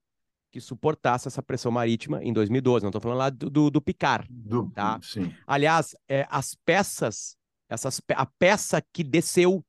[0.52, 2.82] que suportasse essa pressão marítima em 2012.
[2.84, 4.98] Não estou falando lá do, do, do Picar, do, tá?
[5.02, 5.32] Sim.
[5.46, 7.36] Aliás, é, as peças,
[7.68, 9.64] essas, a peça que desceu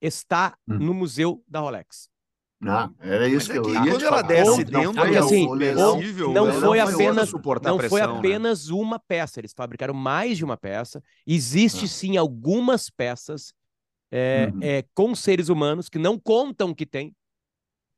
[0.00, 0.78] está hum.
[0.78, 2.08] no museu da Rolex.
[2.66, 6.32] Ah, era isso Mas que eu ia Quando ela desce dentro, não foi, assim, possível,
[6.32, 8.06] não foi apenas, não foi né?
[8.06, 8.74] apenas né?
[8.74, 9.40] uma peça.
[9.40, 11.02] Eles fabricaram mais de uma peça.
[11.26, 11.88] Existe ah.
[11.88, 13.52] sim algumas peças
[14.16, 14.60] é, uhum.
[14.62, 17.12] é, com seres humanos que não contam que tem.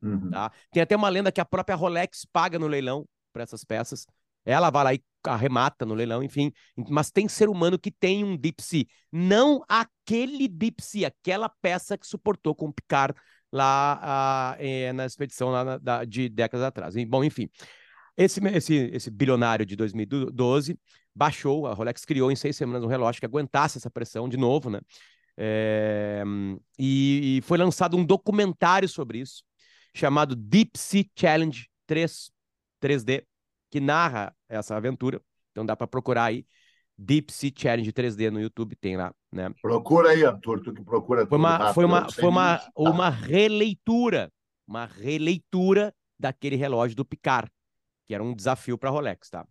[0.00, 0.30] Uhum.
[0.30, 0.50] Tá?
[0.72, 4.06] Tem até uma lenda que a própria Rolex paga no leilão para essas peças.
[4.42, 6.52] Ela vai lá e arremata no leilão, enfim.
[6.88, 8.86] Mas tem ser humano que tem um Sea.
[9.12, 10.48] Não aquele
[10.80, 13.14] Sea, aquela peça que suportou com o Picard
[13.52, 16.94] lá é, na expedição lá na, da, de décadas atrás.
[17.06, 17.46] Bom, enfim.
[18.16, 20.78] Esse, esse, esse bilionário de 2012
[21.14, 24.70] baixou, a Rolex criou em seis semanas um relógio que aguentasse essa pressão de novo,
[24.70, 24.80] né?
[25.38, 26.22] É,
[26.78, 29.42] e, e, foi lançado um documentário sobre isso,
[29.94, 32.30] chamado Deep Sea Challenge 3,
[32.82, 33.24] 3D,
[33.70, 35.20] que narra essa aventura.
[35.52, 36.46] Então dá para procurar aí.
[36.98, 39.50] Deep Sea Challenge 3D no YouTube, tem lá, né?
[39.60, 41.26] Procura aí, Arthur, tu que procura.
[41.26, 42.70] Foi uma, foi uma, foi uma, tá.
[42.78, 44.32] uma releitura,
[44.66, 47.50] uma releitura daquele relógio do Picard,
[48.06, 49.46] que era um desafio para a Rolex, tá?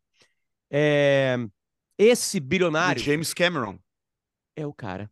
[0.72, 1.38] É...
[1.96, 3.02] Esse bilionário.
[3.02, 3.78] James Cameron.
[4.56, 5.10] É o cara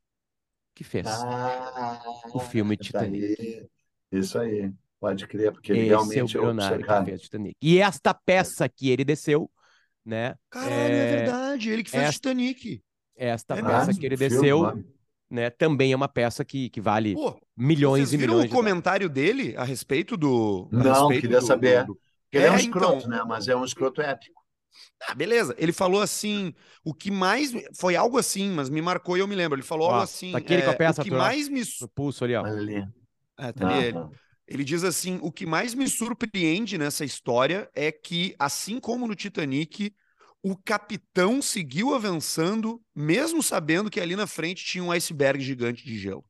[0.73, 2.01] que fez ah,
[2.33, 3.35] o filme Titanic.
[3.39, 3.67] Aí,
[4.11, 4.71] isso aí.
[4.99, 7.55] Pode crer, porque ele Esse realmente é o bilionário que fez Titanic.
[7.61, 9.51] E esta peça que ele desceu,
[10.05, 10.35] né?
[10.49, 12.81] Caralho, é, é verdade, ele que fez esta, Titanic.
[13.15, 13.99] Esta é peça mesmo?
[13.99, 14.85] que ele desceu, filme,
[15.29, 15.49] né?
[15.49, 18.09] Também é uma peça que, que vale Pô, milhões e milhões.
[18.09, 20.69] Vocês viram o comentário dele a respeito do.
[20.71, 21.85] A Não, respeito queria do, saber.
[21.85, 21.99] Do...
[22.31, 23.09] Ele é, é um escroto, então...
[23.09, 23.23] né?
[23.27, 24.42] Mas é um escroto épico.
[25.07, 25.55] Ah, beleza.
[25.57, 26.53] Ele falou assim,
[26.83, 29.57] o que mais foi algo assim, mas me marcou e eu me lembro.
[29.57, 30.31] Ele falou ó, algo assim.
[30.31, 32.45] Tá aquele é, com a peça, o que mais me no pulso ali, ó.
[32.45, 32.87] Ali.
[33.37, 33.99] É, tá ali ele.
[34.47, 39.15] Ele diz assim: o que mais me surpreende nessa história é que, assim como no
[39.15, 39.93] Titanic,
[40.41, 45.97] o capitão seguiu avançando, mesmo sabendo que ali na frente tinha um iceberg gigante de
[45.97, 46.25] gelo.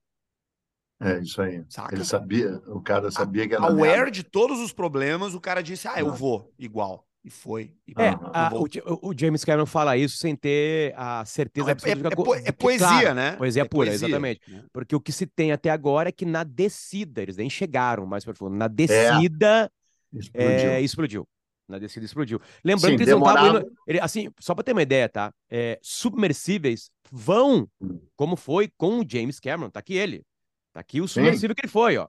[1.01, 1.65] É isso aí.
[1.67, 1.95] Saca?
[1.95, 3.65] Ele sabia, o cara sabia que era.
[3.65, 7.05] Aware de todos os problemas, o cara disse: ah, eu vou, igual.
[7.25, 7.71] E foi.
[7.87, 11.89] E é, a, o, o, James Cameron fala isso sem ter a certeza Não, é,
[11.89, 13.31] é, é, é, poesia, claro, né?
[13.37, 14.41] Poesia é pura, poesia, exatamente.
[14.45, 14.65] Né?
[14.73, 18.25] Porque o que se tem até agora é que na descida, eles nem chegaram mais
[18.25, 19.71] para fundo, na descida
[20.11, 20.79] explodiu.
[20.79, 21.27] explodiu.
[21.69, 22.41] Na descida explodiu.
[22.61, 23.53] Lembrando Sim, que eles demorava...
[23.53, 25.33] não estavam Assim, só para ter uma ideia, tá?
[25.81, 28.01] submersíveis vão, hum.
[28.17, 30.25] como foi com o James Cameron, tá aqui ele.
[30.73, 31.55] Tá aqui o submersível Sim.
[31.55, 32.07] que ele foi, ó.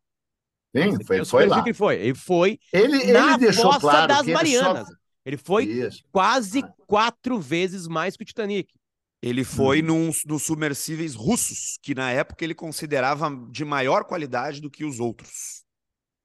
[0.75, 1.63] Sim, foi, foi lá.
[1.63, 1.95] Que ele foi.
[2.01, 4.89] Ele foi ele, na ele deixou claro das Marianas.
[4.89, 4.95] Só...
[5.25, 6.05] Ele foi Isso.
[6.13, 6.73] quase ah.
[6.87, 8.73] quatro vezes mais que o Titanic.
[9.23, 9.87] Ele foi hum.
[9.87, 15.01] num, nos submersíveis russos, que na época ele considerava de maior qualidade do que os
[15.01, 15.65] outros.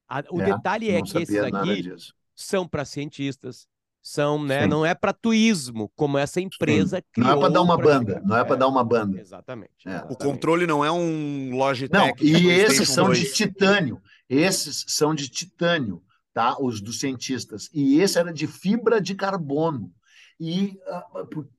[0.08, 1.95] A, o é, detalhe é que esses aqui
[2.36, 3.68] são para cientistas,
[4.02, 4.64] são, né?
[4.64, 4.68] Sim.
[4.68, 8.36] Não é para tuísmo, como essa empresa que Não é para dar uma banda, não
[8.36, 9.20] é para dar uma banda.
[9.20, 9.91] Exatamente, é.
[9.91, 11.97] exatamente, O controle não é um Logitech.
[11.97, 13.20] Não, e esses são 2.
[13.20, 14.02] de titânio.
[14.28, 16.02] Esses são de titânio
[16.34, 16.58] tá?
[16.60, 17.70] os dos cientistas.
[17.74, 19.92] E esse era de fibra de carbono.
[20.40, 21.06] E, ah,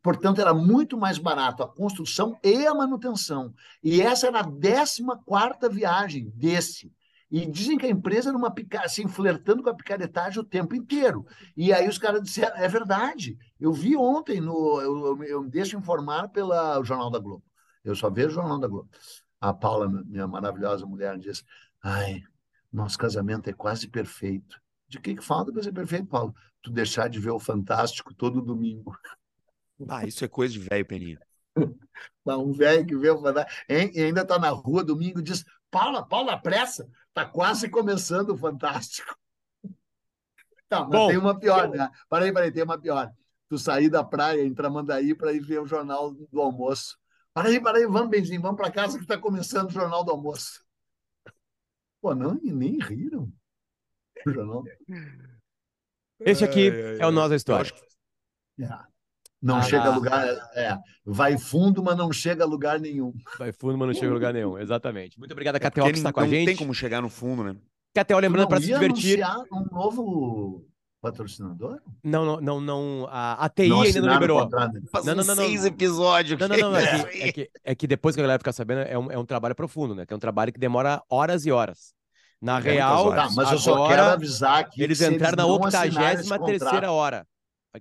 [0.03, 3.55] portanto, era muito mais barato a construção e a manutenção.
[3.83, 5.03] E essa era a 14
[5.71, 6.91] viagem desse.
[7.31, 8.53] E dizem que a empresa era uma
[8.83, 11.25] assim, flertando com a picaretagem o tempo inteiro.
[11.57, 13.39] E aí os caras disseram, é verdade.
[13.61, 17.45] Eu vi ontem, no, eu, eu, eu me deixo informar pelo Jornal da Globo.
[17.85, 18.89] Eu só vejo o Jornal da Globo.
[19.41, 21.45] A Paula, minha maravilhosa mulher, diz,
[21.83, 22.21] ai,
[22.73, 24.61] nosso casamento é quase perfeito.
[24.89, 26.35] De que, que falta para ser perfeito, Paulo?
[26.63, 28.97] Tu deixar de ver o Fantástico todo domingo.
[29.89, 31.19] Ah, isso é coisa de velho, Peninha.
[32.27, 36.07] um velho que vê o Fantástico e ainda está na rua domingo e diz: Paula,
[36.07, 39.17] Paula, pressa, está quase começando o Fantástico.
[40.69, 41.91] Tá, mas Bom, tem uma pior, né?
[42.09, 43.11] Peraí, peraí, tem uma pior.
[43.49, 46.97] Tu sair da praia em Tramandaí para ir ver o jornal do almoço.
[47.35, 50.65] Peraí, peraí, vamos, Benzinho, vamos para casa que está começando o jornal do almoço.
[52.01, 53.31] Pô, não, nem riram.
[56.21, 57.73] Esse aqui é, é, é o Nós da História.
[58.59, 58.69] É.
[59.43, 60.27] Não ah, chega a lugar.
[60.55, 63.13] É, vai fundo, mas não chega a lugar nenhum.
[63.39, 64.59] Vai fundo, mas não chega a lugar nenhum.
[64.59, 65.19] Exatamente.
[65.19, 66.41] Muito obrigado, a KTO, que está com a gente.
[66.41, 67.57] Não tem como chegar no fundo, né?
[67.95, 69.21] KTO, lembrando para se divertir.
[69.51, 70.70] um novo
[71.01, 71.81] patrocinador?
[72.05, 74.49] Não, não, não, não a, a TI não ainda não liberou.
[74.51, 76.39] Não, não, não, seis episódios.
[76.39, 78.83] Não, não, não, é, que, é, que, é que depois que a galera ficar sabendo,
[78.83, 80.05] é um, é um trabalho profundo, né?
[80.05, 81.95] Que é um trabalho que demora horas e horas.
[82.41, 87.27] Na real, tá, mas eu só quero avisar que eles entraram eles na 83 hora.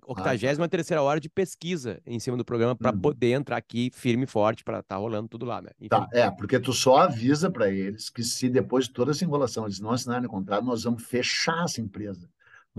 [0.06, 3.00] 83 ah, terceira hora de pesquisa em cima do programa para hum.
[3.00, 5.72] poder entrar aqui firme e forte para estar tá rolando tudo lá, né?
[5.90, 9.66] Tá, é, porque tu só avisa para eles que se depois de toda essa enrolação
[9.66, 12.30] eles não assinarem o contrato, nós vamos fechar essa empresa.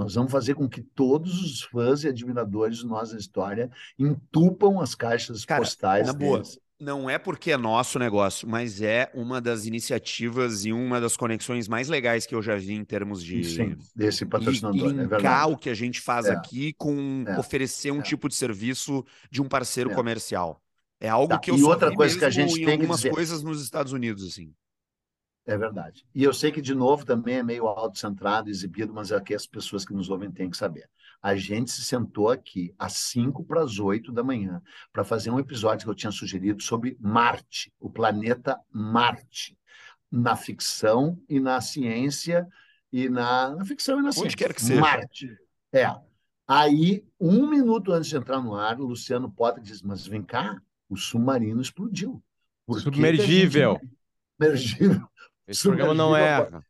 [0.00, 4.94] Nós vamos fazer com que todos os fãs e admiradores de nossa história entupam as
[4.94, 6.42] caixas Cara, postais na boa.
[6.80, 11.68] não é porque é nosso negócio, mas é uma das iniciativas e uma das conexões
[11.68, 14.88] mais legais que eu já vi em termos de Sim, desse patrocinador.
[14.88, 16.32] É linkar é o que a gente faz é.
[16.32, 17.38] aqui com é.
[17.38, 18.02] oferecer um é.
[18.02, 19.94] tipo de serviço de um parceiro é.
[19.94, 20.62] comercial.
[20.98, 21.38] É algo tá.
[21.38, 23.14] que eu e outra coisa que a gente tem algumas que dizer.
[23.14, 24.54] coisas nos Estados Unidos assim.
[25.50, 26.06] É verdade.
[26.14, 29.48] E eu sei que, de novo, também é meio autocentrado, exibido, mas é que as
[29.48, 30.88] pessoas que nos ouvem têm que saber.
[31.20, 35.40] A gente se sentou aqui às 5 para as 8 da manhã para fazer um
[35.40, 39.58] episódio que eu tinha sugerido sobre Marte, o planeta Marte,
[40.08, 42.46] na ficção e na ciência
[42.92, 44.38] e na, na ficção e na Onde ciência.
[44.38, 44.80] quer que seja.
[44.80, 45.36] Marte.
[45.72, 45.92] É.
[46.46, 50.62] Aí, um minuto antes de entrar no ar, o Luciano Potter diz: Mas vem cá,
[50.88, 52.22] o submarino explodiu.
[52.68, 53.72] Submergível.
[53.72, 53.98] Gente...
[54.38, 55.10] Submergível.
[55.50, 56.64] Esse programa não erra.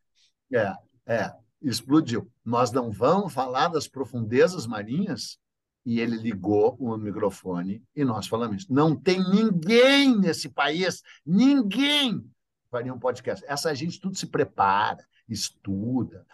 [0.53, 0.73] É,
[1.07, 2.31] é explodiu.
[2.45, 5.39] Nós não vamos falar das profundezas marinhas?
[5.85, 8.73] E ele ligou o microfone e nós falamos isso.
[8.73, 12.23] Não tem ninguém nesse país, ninguém
[12.71, 13.45] faria um podcast.
[13.49, 16.27] Essa gente tudo se prepara, estuda,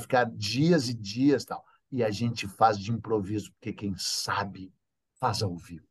[0.00, 1.64] fica dias e dias tal.
[1.90, 4.72] E a gente faz de improviso, porque quem sabe
[5.20, 5.86] faz ao vivo.